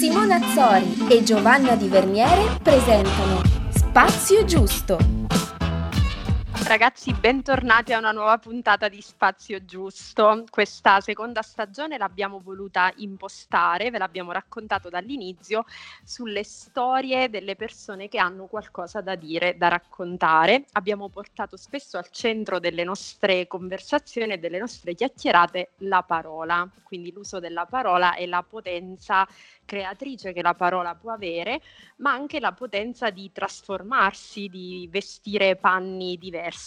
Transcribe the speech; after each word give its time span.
Simona 0.00 0.36
Azzori 0.36 1.08
e 1.10 1.22
Giovanna 1.22 1.76
Di 1.76 1.86
Verniere 1.86 2.56
presentano 2.62 3.42
Spazio 3.68 4.46
Giusto. 4.46 5.19
Ragazzi, 6.70 7.12
bentornati 7.12 7.92
a 7.92 7.98
una 7.98 8.12
nuova 8.12 8.38
puntata 8.38 8.88
di 8.88 9.00
Spazio 9.00 9.64
Giusto. 9.64 10.44
Questa 10.48 11.00
seconda 11.00 11.42
stagione 11.42 11.98
l'abbiamo 11.98 12.38
voluta 12.38 12.92
impostare, 12.98 13.90
ve 13.90 13.98
l'abbiamo 13.98 14.30
raccontato 14.30 14.88
dall'inizio, 14.88 15.64
sulle 16.04 16.44
storie 16.44 17.28
delle 17.28 17.56
persone 17.56 18.06
che 18.06 18.18
hanno 18.18 18.46
qualcosa 18.46 19.00
da 19.00 19.16
dire, 19.16 19.56
da 19.58 19.66
raccontare. 19.66 20.66
Abbiamo 20.74 21.08
portato 21.08 21.56
spesso 21.56 21.98
al 21.98 22.08
centro 22.10 22.60
delle 22.60 22.84
nostre 22.84 23.48
conversazioni 23.48 24.34
e 24.34 24.38
delle 24.38 24.60
nostre 24.60 24.94
chiacchierate 24.94 25.70
la 25.78 26.04
parola, 26.04 26.70
quindi 26.84 27.10
l'uso 27.10 27.40
della 27.40 27.66
parola 27.66 28.14
e 28.14 28.28
la 28.28 28.44
potenza 28.48 29.26
creatrice 29.64 30.32
che 30.32 30.42
la 30.42 30.54
parola 30.54 30.94
può 30.94 31.10
avere, 31.10 31.62
ma 31.96 32.12
anche 32.12 32.38
la 32.38 32.52
potenza 32.52 33.10
di 33.10 33.30
trasformarsi, 33.32 34.48
di 34.48 34.88
vestire 34.90 35.56
panni 35.56 36.16
diversi. 36.16 36.59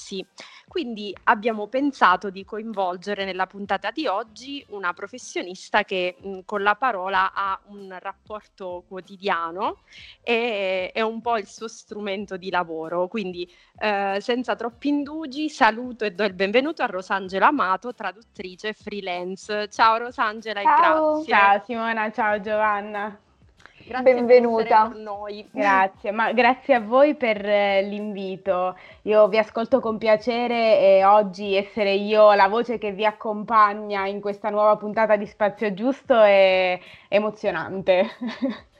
Quindi 0.67 1.15
abbiamo 1.25 1.67
pensato 1.67 2.29
di 2.29 2.43
coinvolgere 2.43 3.25
nella 3.25 3.45
puntata 3.45 3.91
di 3.91 4.07
oggi 4.07 4.65
una 4.69 4.91
professionista 4.93 5.83
che 5.83 6.15
mh, 6.19 6.39
con 6.45 6.63
la 6.63 6.75
parola 6.75 7.31
ha 7.33 7.59
un 7.67 7.95
rapporto 7.99 8.83
quotidiano 8.87 9.83
e 10.21 10.89
è 10.91 11.01
un 11.01 11.21
po' 11.21 11.37
il 11.37 11.47
suo 11.47 11.67
strumento 11.67 12.37
di 12.37 12.49
lavoro. 12.49 13.07
Quindi 13.07 13.47
eh, 13.77 14.17
senza 14.19 14.55
troppi 14.55 14.87
indugi 14.87 15.49
saluto 15.49 16.05
e 16.05 16.11
do 16.11 16.23
il 16.23 16.33
benvenuto 16.33 16.81
a 16.81 16.87
Rosangela 16.87 17.47
Amato, 17.47 17.93
traduttrice 17.93 18.73
freelance. 18.73 19.69
Ciao 19.69 19.97
Rosangela 19.97 20.61
ciao. 20.61 21.21
e 21.21 21.25
grazie. 21.25 21.33
Ciao 21.33 21.63
Simona, 21.65 22.11
ciao 22.11 22.41
Giovanna. 22.41 23.19
Grazie 23.85 24.13
Benvenuta. 24.13 24.87
Per 24.87 24.97
noi. 24.97 25.47
Grazie, 25.51 26.11
ma 26.11 26.31
grazie 26.31 26.75
a 26.75 26.79
voi 26.79 27.15
per 27.15 27.45
eh, 27.45 27.81
l'invito. 27.81 28.77
Io 29.03 29.27
vi 29.27 29.37
ascolto 29.37 29.79
con 29.79 29.97
piacere 29.97 30.79
e 30.79 31.03
oggi 31.03 31.55
essere 31.55 31.93
io 31.93 32.33
la 32.33 32.47
voce 32.47 32.77
che 32.77 32.91
vi 32.93 33.05
accompagna 33.05 34.07
in 34.07 34.21
questa 34.21 34.49
nuova 34.49 34.77
puntata 34.77 35.17
di 35.17 35.25
Spazio 35.25 35.73
Giusto 35.73 36.21
è 36.21 36.79
emozionante. 37.09 38.09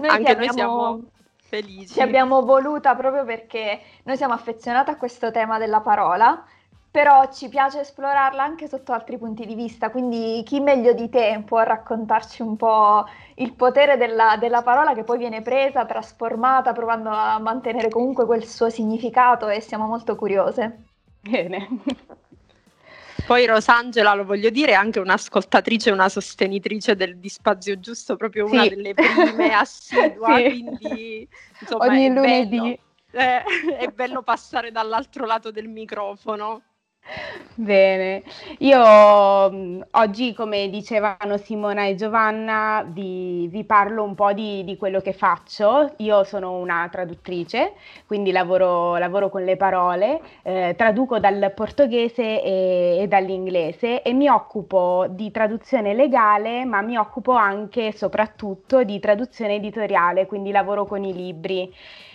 Noi 0.00 0.08
Anche 0.08 0.34
noi 0.34 0.48
siamo 0.50 1.02
felici. 1.36 1.94
Ci 1.94 2.00
abbiamo 2.00 2.42
voluta 2.42 2.94
proprio 2.94 3.24
perché 3.24 3.80
noi 4.04 4.16
siamo 4.16 4.32
affezionati 4.32 4.90
a 4.90 4.96
questo 4.96 5.30
tema 5.30 5.58
della 5.58 5.80
parola 5.80 6.44
però 6.90 7.30
ci 7.32 7.48
piace 7.48 7.80
esplorarla 7.80 8.42
anche 8.42 8.66
sotto 8.66 8.92
altri 8.92 9.16
punti 9.16 9.46
di 9.46 9.54
vista, 9.54 9.90
quindi 9.90 10.42
chi 10.44 10.58
meglio 10.58 10.92
di 10.92 11.08
te 11.08 11.40
può 11.46 11.60
raccontarci 11.60 12.42
un 12.42 12.56
po' 12.56 13.06
il 13.36 13.52
potere 13.54 13.96
della, 13.96 14.36
della, 14.38 14.62
parola 14.62 14.92
che 14.92 15.04
poi 15.04 15.18
viene 15.18 15.40
presa, 15.40 15.86
trasformata, 15.86 16.72
provando 16.72 17.10
a 17.10 17.38
mantenere 17.38 17.88
comunque 17.88 18.26
quel 18.26 18.44
suo 18.44 18.70
significato 18.70 19.48
e 19.48 19.60
siamo 19.60 19.86
molto 19.86 20.16
curiose. 20.16 20.84
Bene. 21.20 21.68
Poi 23.24 23.46
Rosangela, 23.46 24.14
lo 24.14 24.24
voglio 24.24 24.50
dire, 24.50 24.72
è 24.72 24.74
anche 24.74 24.98
un'ascoltatrice, 24.98 25.92
una 25.92 26.08
sostenitrice 26.08 26.96
del 26.96 27.18
di 27.18 27.28
Spazio 27.28 27.78
Giusto, 27.78 28.16
proprio 28.16 28.46
una 28.46 28.62
sì. 28.62 28.70
delle 28.70 28.94
prime 28.94 29.52
assidua, 29.54 30.36
sì. 30.36 30.42
quindi 30.42 31.28
insomma, 31.60 31.84
ogni 31.84 32.08
lunedì. 32.08 32.58
Bello, 32.58 32.78
eh, 33.12 33.42
è 33.78 33.88
bello 33.88 34.22
passare 34.22 34.72
dall'altro 34.72 35.26
lato 35.26 35.52
del 35.52 35.68
microfono. 35.68 36.62
Bene, 37.54 38.22
io 38.58 39.50
mm, 39.50 39.80
oggi, 39.92 40.32
come 40.32 40.70
dicevano 40.70 41.36
Simona 41.36 41.84
e 41.86 41.94
Giovanna, 41.94 42.82
vi, 42.88 43.48
vi 43.48 43.64
parlo 43.64 44.02
un 44.02 44.14
po' 44.14 44.32
di, 44.32 44.64
di, 44.64 44.76
quello 44.76 45.00
che 45.00 45.12
faccio. 45.12 45.92
Io 45.98 46.24
sono 46.24 46.56
una 46.56 46.88
traduttrice, 46.90 47.74
quindi 48.06 48.30
lavoro, 48.30 48.96
lavoro 48.96 49.28
con 49.28 49.44
le 49.44 49.56
parole, 49.56 50.20
eh, 50.42 50.74
traduco 50.76 51.18
dal 51.18 51.52
portoghese 51.54 52.42
e, 52.42 52.98
e 53.00 53.08
dall'inglese 53.08 54.02
e 54.02 54.12
mi 54.14 54.28
occupo 54.28 55.06
di 55.10 55.30
traduzione 55.30 55.92
legale, 55.92 56.64
ma 56.64 56.80
mi 56.80 56.96
occupo 56.96 57.32
anche 57.32 57.88
e 57.88 57.92
soprattutto 57.92 58.84
di 58.84 58.98
traduzione 59.00 59.56
editoriale, 59.56 60.26
quindi 60.26 60.50
lavoro 60.50 60.86
con 60.86 61.04
i 61.04 61.12
libri 61.12 61.70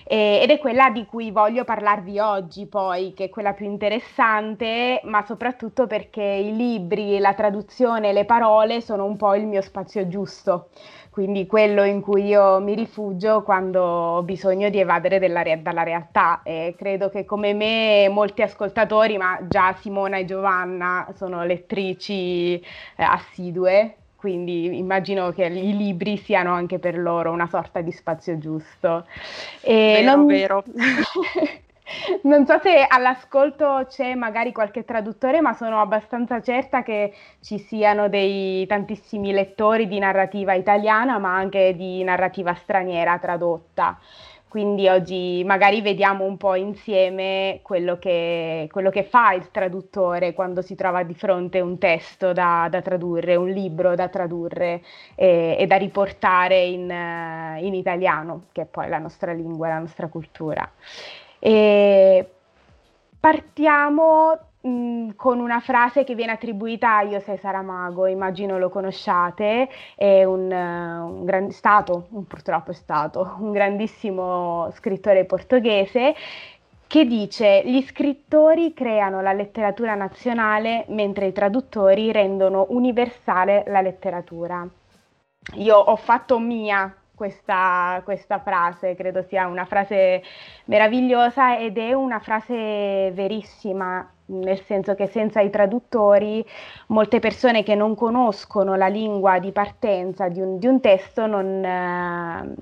eh, 0.08 0.40
ed 0.44 0.52
è 0.52 0.60
quella 0.60 0.92
di 0.92 1.06
cui 1.06 1.32
voglio 1.32 1.64
parlarvi 1.64 2.20
oggi 2.20 2.68
poi, 2.68 3.14
che 3.14 3.26
è 3.26 3.30
quella 3.30 3.54
più 3.54 3.66
interessante, 3.66 5.02
ma 5.04 5.24
soprattutto 5.26 5.88
perché 5.88 6.22
i 6.22 6.56
libri, 6.56 7.18
la 7.18 7.34
traduzione, 7.34 8.14
le 8.14 8.24
parole 8.26 8.82
sono 8.82 9.06
un 9.06 9.18
po' 9.18 9.34
il 9.34 9.48
mio 9.48 9.62
spazio 9.62 10.08
giusto, 10.08 10.70
quindi 11.10 11.48
quello 11.48 11.84
in 11.84 12.02
cui 12.02 12.26
io 12.26 12.60
mi 12.60 12.76
rifugio 12.76 13.42
quando 13.42 13.82
ho 13.82 14.24
bisogno 14.24 14.70
di 14.70 14.80
evadere 14.80 15.18
re- 15.18 15.62
dalla 15.62 15.84
realtà. 15.84 16.42
E 16.44 16.76
credo 16.78 17.10
che 17.10 17.26
come 17.26 17.54
me 17.54 18.08
molti 18.10 18.44
ascoltatori, 18.44 19.18
ma 19.18 19.40
già 19.48 19.74
Simona 19.74 20.18
e 20.18 20.26
Giovanna 20.26 21.08
sono 21.16 21.44
lettrici 21.44 22.56
eh, 22.60 22.64
assidue, 23.04 23.96
quindi 24.26 24.76
immagino 24.76 25.32
che 25.32 25.46
i 25.46 25.78
libri 25.78 26.18
siano 26.18 26.52
anche 26.52 26.80
per 26.80 26.98
loro 26.98 27.30
una 27.30 27.46
sorta 27.46 27.82
di 27.82 27.92
spazio 27.92 28.40
giusto. 28.40 29.06
E 29.62 30.02
vero, 30.02 30.16
non... 30.16 30.26
vero. 30.26 30.64
non 32.24 32.48
so 32.48 32.58
se 32.60 32.88
all'ascolto 32.90 33.86
c'è 33.88 34.16
magari 34.16 34.52
qualche 34.52 34.84
traduttore, 34.84 35.42
ma 35.42 35.54
sono 35.54 35.80
abbastanza 35.80 36.42
certa 36.42 36.82
che 36.82 37.14
ci 37.40 37.60
siano 37.60 38.10
dei 38.10 38.66
tantissimi 38.66 39.32
lettori 39.32 39.88
di 39.88 40.00
narrativa 40.00 40.54
italiana, 40.56 41.20
ma 41.20 41.36
anche 41.36 41.76
di 41.76 42.04
narrativa 42.04 42.56
straniera 42.56 43.20
tradotta. 43.20 44.00
Quindi 44.56 44.88
oggi 44.88 45.44
magari 45.46 45.82
vediamo 45.82 46.24
un 46.24 46.38
po' 46.38 46.56
insieme 46.56 47.60
quello 47.62 48.00
che, 48.00 48.70
quello 48.72 48.90
che 48.90 49.04
fa 49.04 49.34
il 49.34 49.52
traduttore 49.52 50.34
quando 50.34 50.62
si 50.62 50.76
trova 50.76 51.04
di 51.04 51.14
fronte 51.14 51.60
un 51.60 51.78
testo 51.78 52.32
da, 52.32 52.70
da 52.72 52.82
tradurre, 52.82 53.36
un 53.36 53.50
libro 53.50 53.96
da 53.96 54.08
tradurre 54.08 54.82
e, 55.14 55.58
e 55.60 55.68
da 55.68 55.76
riportare 55.76 56.64
in, 56.64 56.84
in, 56.84 57.74
italiano, 57.74 58.46
che 58.54 58.62
è 58.62 58.66
poi 58.66 58.88
la 58.88 58.98
nostra 58.98 59.34
lingua, 59.34 59.68
la 59.68 59.80
nostra 59.80 60.08
cultura. 60.08 60.72
E 61.38 62.26
partiamo 63.20 64.40
Con 64.66 65.40
una 65.40 65.60
frase 65.60 66.04
che 66.04 66.16
viene 66.16 66.32
attribuita 66.32 66.98
a 66.98 67.06
José 67.06 67.38
Saramago, 67.38 68.08
immagino 68.08 68.58
lo 68.58 68.70
conosciate, 68.70 69.70
è 69.96 70.24
un, 70.24 70.52
un 70.52 71.24
gran, 71.24 71.52
stato, 71.52 72.08
purtroppo 72.28 72.72
è 72.72 72.74
stato, 72.74 73.36
un 73.42 73.52
grandissimo 73.52 74.72
scrittore 74.74 75.26
portoghese 75.26 76.16
che 76.88 77.06
dice 77.06 77.62
gli 77.64 77.80
scrittori 77.84 78.74
creano 78.74 79.22
la 79.22 79.34
letteratura 79.34 79.94
nazionale 79.94 80.86
mentre 80.88 81.28
i 81.28 81.32
traduttori 81.32 82.12
rendono 82.12 82.66
universale 82.70 83.66
la 83.68 83.82
letteratura. 83.82 84.68
Io 85.58 85.78
ho 85.78 85.96
fatto 85.96 86.40
mia 86.40 86.92
questa, 87.16 88.02
questa, 88.04 88.40
frase, 88.40 88.96
credo 88.96 89.24
sia 89.24 89.48
una 89.48 89.66
frase 89.66 90.22
meravigliosa 90.66 91.58
ed 91.58 91.78
è 91.78 91.94
una 91.94 92.20
frase 92.20 93.12
verissima 93.12 94.08
nel 94.28 94.60
senso 94.62 94.96
che 94.96 95.08
senza 95.08 95.40
i 95.42 95.50
traduttori 95.50 96.44
molte 96.88 97.20
persone 97.20 97.64
che 97.64 97.76
non 97.76 97.96
conoscono 97.96 98.76
la 98.76 98.88
lingua 98.88 99.40
di 99.40 99.52
partenza 99.52 100.30
di 100.30 100.42
un, 100.42 100.58
di 100.58 100.68
un 100.68 100.80
testo 100.82 101.28
non, 101.28 101.64
eh, 101.64 102.54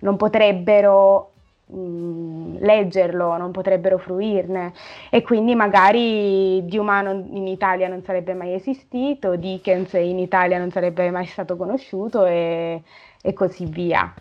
non 0.00 0.16
potrebbero 0.16 1.32
mm, 1.72 2.58
leggerlo, 2.60 3.36
non 3.36 3.50
potrebbero 3.50 3.98
fruirne. 3.98 4.72
E 5.10 5.22
quindi 5.22 5.54
magari 5.54 6.64
di 6.64 6.78
umano 6.78 7.10
in 7.32 7.46
Italia 7.46 7.88
non 7.88 8.02
sarebbe 8.02 8.34
mai 8.34 8.54
esistito, 8.54 9.36
Dickens 9.36 9.92
in 9.94 10.18
Italia 10.18 10.58
non 10.58 10.70
sarebbe 10.70 11.10
mai 11.10 11.26
stato 11.26 11.56
conosciuto 11.56 12.24
e, 12.24 12.82
e 13.22 13.32
così 13.32 13.64
via. 13.66 14.12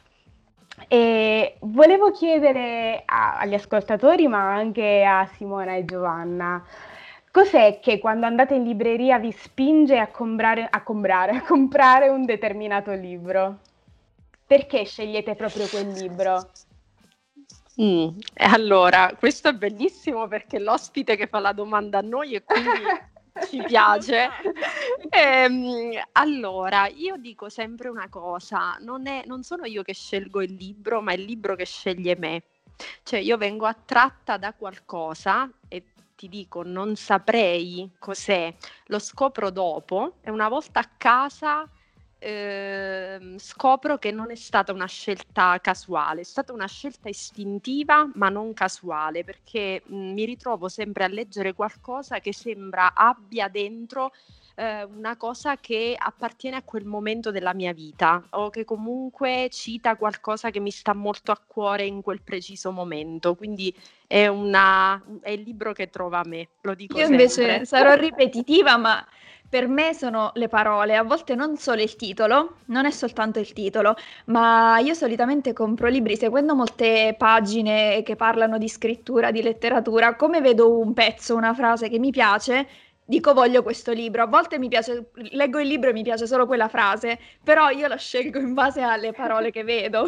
E 0.88 1.58
volevo 1.62 2.12
chiedere 2.12 3.04
a, 3.06 3.38
agli 3.38 3.54
ascoltatori, 3.54 4.28
ma 4.28 4.54
anche 4.54 5.04
a 5.04 5.30
Simona 5.36 5.76
e 5.76 5.86
Giovanna, 5.86 6.64
cos'è 7.32 7.80
che 7.80 8.00
quando 8.00 8.26
andate 8.26 8.56
in 8.56 8.64
libreria 8.64 9.20
vi 9.20 9.32
spinge 9.32 9.98
a, 9.98 10.08
comprare, 10.08 10.68
a, 10.70 10.82
comprare, 10.82 11.38
a 11.38 11.42
comprare 11.44 12.10
un 12.10 12.26
determinato 12.26 12.92
libro? 12.92 13.60
Perché 14.46 14.84
scegliete 14.86 15.36
proprio 15.36 15.68
quel 15.68 15.92
libro? 15.92 16.50
Mm, 17.82 18.10
allora, 18.54 19.14
questo 19.18 19.50
è 19.50 19.54
bellissimo 19.54 20.28
perché 20.28 20.60
l'ospite 20.60 21.16
che 21.16 21.28
fa 21.28 21.40
la 21.40 21.54
domanda 21.54 22.00
a 22.00 22.02
noi 22.02 22.34
e 22.34 22.44
quindi 22.44 22.70
ci 23.50 23.62
piace. 23.64 24.30
Ehm, 25.12 25.92
allora, 26.14 26.88
io 26.88 27.16
dico 27.18 27.50
sempre 27.50 27.88
una 27.88 28.10
cosa, 28.10 28.78
non, 28.82 29.08
è, 29.08 29.24
non 29.26 29.44
sono 29.44 29.66
io 29.66 29.82
che 29.82 29.94
scelgo 29.94 30.42
il 30.42 30.54
libro, 30.54 31.02
ma 31.02 31.14
è 31.14 31.16
il 31.16 31.24
libro 31.24 31.56
che 31.56 31.66
sceglie 31.66 32.16
me. 32.18 32.44
Cioè 33.04 33.20
io 33.20 33.38
vengo 33.38 33.66
attratta 33.66 34.38
da 34.38 34.54
qualcosa 34.54 35.50
e 35.68 35.84
ti 36.16 36.28
dico 36.28 36.64
non 36.64 36.96
saprei 36.96 37.90
cos'è, 37.98 38.54
lo 38.88 39.00
scopro 39.00 39.50
dopo 39.50 40.16
e 40.22 40.30
una 40.30 40.50
volta 40.50 40.82
a 40.82 40.90
casa 40.98 41.68
eh, 42.20 43.36
scopro 43.38 43.98
che 43.98 44.12
non 44.12 44.30
è 44.32 44.36
stata 44.36 44.72
una 44.74 44.86
scelta 44.86 45.58
casuale, 45.62 46.22
è 46.22 46.24
stata 46.24 46.54
una 46.54 46.68
scelta 46.68 47.10
istintiva 47.10 48.10
ma 48.16 48.30
non 48.30 48.54
casuale 48.54 49.24
perché 49.24 49.82
mh, 49.86 49.96
mi 50.14 50.26
ritrovo 50.26 50.68
sempre 50.68 51.06
a 51.06 51.08
leggere 51.08 51.54
qualcosa 51.54 52.20
che 52.20 52.34
sembra 52.34 52.94
abbia 52.94 53.48
dentro 53.48 54.12
eh, 54.60 54.84
una 54.84 55.16
cosa 55.16 55.56
che 55.56 55.96
appartiene 55.98 56.58
a 56.58 56.62
quel 56.64 56.84
momento 56.84 57.32
della 57.32 57.54
mia 57.54 57.72
vita 57.72 58.22
o 58.32 58.50
che 58.50 58.66
comunque 58.66 59.48
cita 59.50 59.96
qualcosa 59.96 60.50
che 60.50 60.60
mi 60.60 60.70
sta 60.70 60.94
molto 60.94 61.32
a 61.32 61.40
cuore 61.46 61.86
in 61.86 62.02
quel 62.02 62.22
preciso 62.22 62.72
momento. 62.72 63.36
Quindi 63.36 63.74
è, 64.06 64.28
una, 64.28 65.02
è 65.22 65.32
il 65.32 65.42
libro 65.44 65.72
che 65.72 65.90
trova 65.90 66.22
me, 66.26 66.50
lo 66.62 66.74
dico 66.76 66.98
Io 66.98 67.06
sempre. 67.06 67.24
invece 67.24 67.66
sarò 67.66 67.96
ripetitiva, 67.96 68.76
ma 68.76 69.08
per 69.48 69.68
me 69.68 69.94
sono 69.94 70.32
le 70.36 70.48
parole, 70.48 70.96
a 70.96 71.04
volte 71.04 71.34
non 71.34 71.58
solo 71.58 71.82
il 71.82 71.96
titolo, 71.96 72.58
non 72.66 72.86
è 72.86 72.92
soltanto 72.92 73.40
il 73.40 73.52
titolo, 73.52 73.96
ma 74.26 74.78
io 74.78 74.94
solitamente 74.94 75.54
compro 75.54 75.88
libri 75.88 76.16
seguendo 76.18 76.54
molte 76.54 77.16
pagine 77.18 78.04
che 78.04 78.16
parlano 78.16 78.60
di 78.60 78.70
scrittura, 78.70 79.32
di 79.32 79.42
letteratura, 79.42 80.16
come 80.16 80.40
vedo 80.40 80.78
un 80.78 80.94
pezzo, 80.94 81.36
una 81.36 81.56
frase 81.56 81.90
che 81.90 81.98
mi 81.98 82.12
piace, 82.12 82.68
dico 83.10 83.34
voglio 83.34 83.64
questo 83.64 83.92
libro. 83.92 84.22
A 84.22 84.28
volte 84.28 84.60
mi 84.60 84.68
piace, 84.68 85.10
leggo 85.32 85.60
il 85.60 85.68
libro 85.68 85.90
e 85.90 85.94
mi 85.94 86.04
piace 86.04 86.28
solo 86.28 86.46
quella 86.46 86.68
frase, 86.68 87.18
però 87.44 87.70
io 87.70 87.88
la 87.88 87.98
scelgo 87.98 88.38
in 88.38 88.54
base 88.54 88.82
alle 88.82 89.12
parole 89.14 89.50
che 89.50 89.64
vedo. 89.64 90.06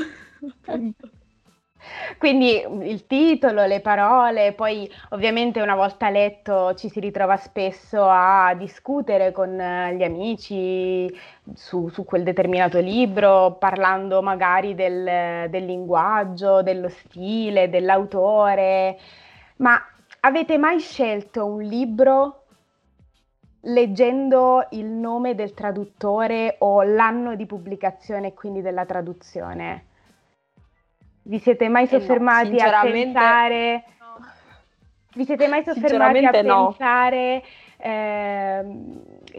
Quindi 2.19 2.63
il 2.83 3.07
titolo, 3.07 3.65
le 3.65 3.79
parole, 3.79 4.53
poi 4.53 4.87
ovviamente 5.09 5.61
una 5.61 5.73
volta 5.73 6.11
letto 6.11 6.75
ci 6.75 6.89
si 6.89 6.99
ritrova 6.99 7.37
spesso 7.37 8.05
a 8.07 8.53
discutere 8.53 9.31
con 9.31 9.49
gli 9.49 10.03
amici 10.03 11.11
su, 11.55 11.89
su 11.89 12.05
quel 12.05 12.21
determinato 12.21 12.79
libro, 12.79 13.53
parlando 13.53 14.21
magari 14.21 14.75
del, 14.75 15.49
del 15.49 15.65
linguaggio, 15.65 16.61
dello 16.61 16.89
stile, 16.89 17.67
dell'autore. 17.67 18.99
Ma 19.55 19.83
avete 20.19 20.59
mai 20.59 20.79
scelto 20.79 21.47
un 21.47 21.63
libro 21.63 22.40
leggendo 23.61 24.67
il 24.71 24.85
nome 24.85 25.35
del 25.35 25.53
traduttore 25.53 26.55
o 26.59 26.81
l'anno 26.83 27.35
di 27.35 27.45
pubblicazione 27.45 28.27
e 28.27 28.33
quindi 28.33 28.61
della 28.61 28.85
traduzione? 28.85 29.85
Vi 31.23 31.39
siete 31.39 31.69
mai 31.69 31.87
soffermati 31.87 32.55
eh 32.55 32.63
no, 32.63 32.75
a 32.75 32.81
pensare? 32.81 33.83
No. 33.99 34.25
Vi 35.13 35.25
siete 35.25 35.47
mai 35.47 35.63
soffermati 35.63 36.25
a 36.25 36.41
no. 36.41 36.67
pensare 36.67 37.43
eh, 37.77 38.65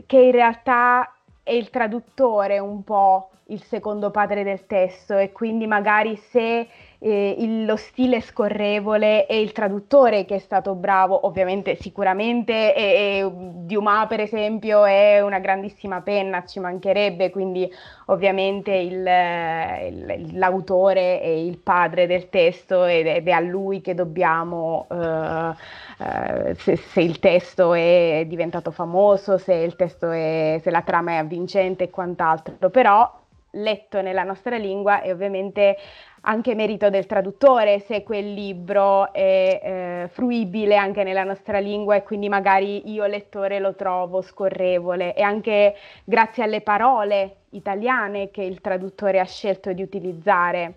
che 0.07 0.19
in 0.19 0.31
realtà 0.31 1.13
è 1.43 1.53
il 1.53 1.71
traduttore 1.71 2.59
un 2.61 2.85
po' 2.85 3.31
il 3.47 3.63
secondo 3.65 4.11
padre 4.11 4.45
del 4.45 4.67
testo 4.67 5.17
e 5.17 5.33
quindi 5.33 5.67
magari 5.67 6.17
se 6.17 6.69
eh, 7.03 7.35
il, 7.39 7.65
lo 7.65 7.77
stile 7.77 8.21
scorrevole 8.21 9.27
e 9.27 9.41
il 9.41 9.53
traduttore 9.53 10.25
che 10.25 10.37
è 10.37 10.39
stato 10.39 10.75
bravo, 10.75 11.27
ovviamente 11.27 11.75
sicuramente 11.75 12.75
e, 12.75 12.83
e 12.83 13.31
Dumas 13.33 14.07
per 14.07 14.21
esempio 14.21 14.85
è 14.85 15.21
una 15.21 15.41
grandissima 15.41 16.01
penna, 16.01 16.45
ci 16.45 16.61
mancherebbe, 16.61 17.31
quindi 17.31 17.69
ovviamente 18.07 18.73
il, 18.73 18.99
il, 18.99 20.39
l'autore 20.39 21.21
è 21.21 21.27
il 21.27 21.59
padre 21.59 22.07
del 22.07 22.29
testo 22.29 22.85
ed, 22.85 23.07
ed 23.07 23.27
è 23.27 23.31
a 23.33 23.41
lui 23.41 23.81
che 23.81 23.95
dobbiamo, 23.95 24.87
uh, 24.89 24.95
uh, 24.95 26.55
se, 26.55 26.77
se, 26.77 27.01
il 27.01 27.19
testo 27.19 27.75
è 27.75 28.25
diventato 28.29 28.71
famoso, 28.71 29.39
se, 29.39 29.73
testo 29.77 30.11
è, 30.11 30.61
se 30.63 30.71
la 30.71 30.83
trama 30.83 31.13
è 31.13 31.17
avvincente 31.17 31.85
e 31.85 31.91
quant'altro, 31.91 32.71
però 32.71 33.21
letto 33.53 34.01
nella 34.01 34.23
nostra 34.23 34.57
lingua 34.57 35.01
è 35.01 35.13
ovviamente 35.13 35.77
anche 36.23 36.55
merito 36.55 36.89
del 36.89 37.07
traduttore 37.07 37.81
se 37.81 38.03
quel 38.03 38.33
libro 38.33 39.13
è 39.13 39.61
eh, 39.63 40.09
fruibile 40.13 40.77
anche 40.77 41.03
nella 41.03 41.25
nostra 41.25 41.59
lingua 41.59 41.97
e 41.97 42.03
quindi 42.03 42.29
magari 42.29 42.91
io 42.91 43.07
lettore 43.07 43.59
lo 43.59 43.75
trovo 43.75 44.23
scorrevole 44.23 45.15
e 45.15 45.23
anche 45.23 45.75
grazie 46.05 46.45
alle 46.45 46.61
parole 46.61 47.37
italiane 47.51 48.31
che 48.31 48.43
il 48.43 48.61
traduttore 48.61 49.19
ha 49.19 49.25
scelto 49.25 49.73
di 49.73 49.83
utilizzare 49.83 50.75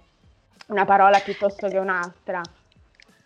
una 0.68 0.86
parola 0.86 1.20
piuttosto 1.20 1.68
che 1.68 1.78
un'altra. 1.78 2.42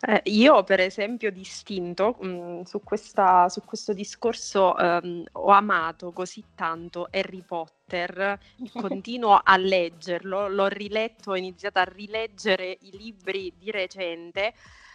Eh, 0.02 0.22
io, 0.26 0.64
per 0.64 0.80
esempio, 0.80 1.30
distinto 1.30 2.16
mh, 2.22 2.28
mm, 2.28 2.62
su, 2.62 2.82
questa, 2.82 3.50
su, 3.50 3.62
questo 3.66 3.92
discorso 3.92 4.78
ehm, 4.78 5.26
ho 5.34 5.50
amato 5.50 6.14
così 6.14 6.42
tanto 6.56 7.10
Harry 7.12 7.42
Potter, 7.42 8.40
continuo 8.74 9.42
a 9.44 9.58
leggerlo, 9.58 10.48
l'ho 10.48 10.68
riletto, 10.68 11.32
ho 11.32 11.36
iniziato 11.36 11.80
a 11.80 11.84
rileggere 11.84 12.78
i 12.82 12.98
libri 12.98 13.54
di 13.58 13.72
recente. 13.72 14.54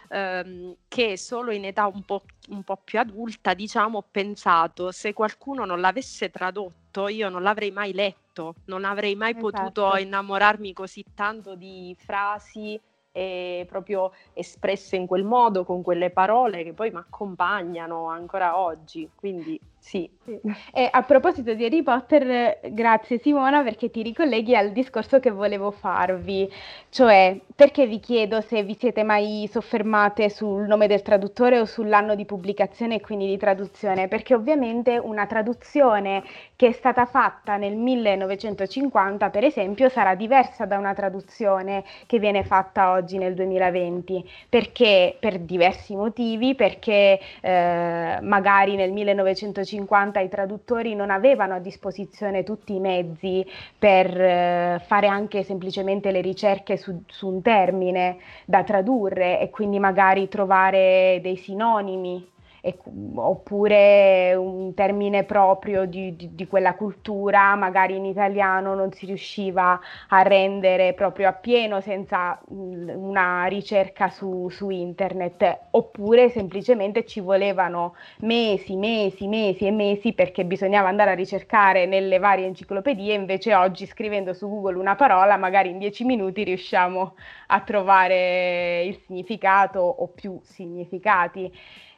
Ehm, 0.09 0.75
che 0.87 1.17
solo 1.17 1.51
in 1.51 1.65
età 1.65 1.87
un 1.87 2.03
po', 2.03 2.23
un 2.49 2.63
po' 2.63 2.77
più 2.83 2.99
adulta, 2.99 3.53
diciamo, 3.53 3.99
ho 3.99 4.05
pensato 4.09 4.91
se 4.91 5.13
qualcuno 5.13 5.65
non 5.65 5.81
l'avesse 5.81 6.29
tradotto, 6.29 7.07
io 7.07 7.29
non 7.29 7.41
l'avrei 7.43 7.71
mai 7.71 7.93
letto, 7.93 8.55
non 8.65 8.85
avrei 8.85 9.15
mai 9.15 9.35
esatto. 9.35 9.49
potuto 9.49 9.95
innamorarmi 9.97 10.73
così 10.73 11.03
tanto 11.13 11.55
di 11.55 11.95
frasi 11.97 12.79
e 13.15 13.65
proprio 13.69 14.11
espresse 14.33 14.97
in 14.97 15.07
quel 15.07 15.23
modo, 15.23 15.63
con 15.63 15.81
quelle 15.81 16.09
parole 16.09 16.63
che 16.63 16.73
poi 16.73 16.91
mi 16.91 16.97
accompagnano 16.97 18.09
ancora 18.09 18.59
oggi. 18.59 19.09
Quindi 19.15 19.57
sì. 19.85 20.09
sì. 20.23 20.39
E 20.73 20.89
a 20.91 21.03
proposito 21.03 21.53
di 21.53 21.63
Harry 21.63 21.83
Potter, 21.83 22.59
grazie 22.71 23.19
Simona 23.19 23.61
perché 23.61 23.91
ti 23.91 24.01
ricolleghi 24.01 24.55
al 24.55 24.71
discorso 24.71 25.19
che 25.19 25.29
volevo 25.29 25.69
farvi, 25.69 26.51
cioè 26.89 27.39
perché 27.55 27.85
vi 27.85 27.99
chiedo 27.99 28.41
se 28.41 28.63
vi 28.63 28.73
siete 28.73 29.03
mai 29.03 29.47
soffermate 29.49 30.31
sul 30.31 30.63
nome 30.63 30.87
del 30.87 31.03
traduttore 31.03 31.59
o 31.59 31.65
sull'anno 31.65 32.15
di 32.15 32.25
pubblicazione 32.25 32.95
e 32.95 33.01
quindi 33.01 33.27
di 33.27 33.37
traduzione, 33.37 34.07
perché 34.07 34.33
ovviamente 34.33 34.97
una 34.97 35.27
traduzione 35.27 36.23
che 36.55 36.69
è 36.69 36.71
stata 36.71 37.05
fatta 37.05 37.57
nel 37.57 37.75
1950, 37.75 39.29
per 39.29 39.43
esempio, 39.43 39.89
sarà 39.89 40.15
diversa 40.15 40.65
da 40.65 40.79
una 40.79 40.95
traduzione 40.95 41.83
che 42.07 42.17
viene 42.17 42.43
fatta 42.43 42.89
oggi 42.89 43.19
nel 43.19 43.35
2020, 43.35 44.27
perché 44.49 45.15
per 45.19 45.37
diversi 45.37 45.95
motivi, 45.95 46.55
perché 46.55 47.19
eh, 47.41 48.17
magari 48.21 48.75
nel 48.75 48.91
1950 48.91 49.74
50 49.75 50.19
i 50.21 50.29
traduttori 50.29 50.95
non 50.95 51.09
avevano 51.09 51.53
a 51.55 51.59
disposizione 51.59 52.43
tutti 52.43 52.75
i 52.75 52.79
mezzi 52.79 53.45
per 53.77 54.19
eh, 54.19 54.81
fare 54.85 55.07
anche 55.07 55.43
semplicemente 55.43 56.11
le 56.11 56.21
ricerche 56.21 56.77
su, 56.77 57.03
su 57.07 57.27
un 57.27 57.41
termine 57.41 58.17
da 58.45 58.63
tradurre 58.63 59.39
e 59.39 59.49
quindi 59.49 59.79
magari 59.79 60.27
trovare 60.29 61.19
dei 61.21 61.35
sinonimi 61.35 62.33
e, 62.65 62.79
oppure 63.13 64.33
un 64.33 64.73
termine 64.73 65.23
proprio 65.23 65.85
di, 65.85 66.15
di, 66.15 66.33
di, 66.33 66.47
quella 66.47 66.73
cultura, 66.73 67.53
magari 67.53 67.95
in 67.95 68.05
italiano 68.05 68.73
non 68.73 68.91
si 68.91 69.05
riusciva 69.05 69.79
a 70.09 70.21
rendere 70.23 70.95
proprio 70.95 71.27
appieno 71.27 71.79
senza 71.79 72.41
una 72.47 73.45
ricerca 73.45 74.09
su, 74.09 74.49
su 74.49 74.71
internet, 74.71 75.67
oppure 75.71 76.29
semplicemente 76.29 77.05
ci 77.05 77.19
volevano 77.19 77.93
mesi, 78.21 78.75
mesi, 78.75 79.27
mesi 79.27 79.67
e 79.67 79.71
mesi 79.71 80.13
perché 80.13 80.43
bisognava 80.43 80.87
andare 80.87 81.11
a 81.11 81.15
ricercare 81.15 81.85
nelle 81.85 82.17
varie 82.17 82.47
enciclopedie, 82.47 83.13
invece 83.13 83.53
oggi 83.53 83.85
scrivendo 83.85 84.33
su 84.33 84.49
Google 84.49 84.79
una 84.79 84.95
parola, 84.95 85.37
magari 85.37 85.69
in 85.69 85.77
dieci 85.77 86.03
minuti 86.03 86.43
riusciamo 86.43 87.13
a 87.47 87.61
trovare 87.61 88.81
il 88.85 88.97
significato 89.05 89.81
o 89.81 90.07
più 90.07 90.39
significati. 90.41 91.53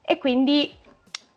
E 0.10 0.18
quindi 0.20 0.74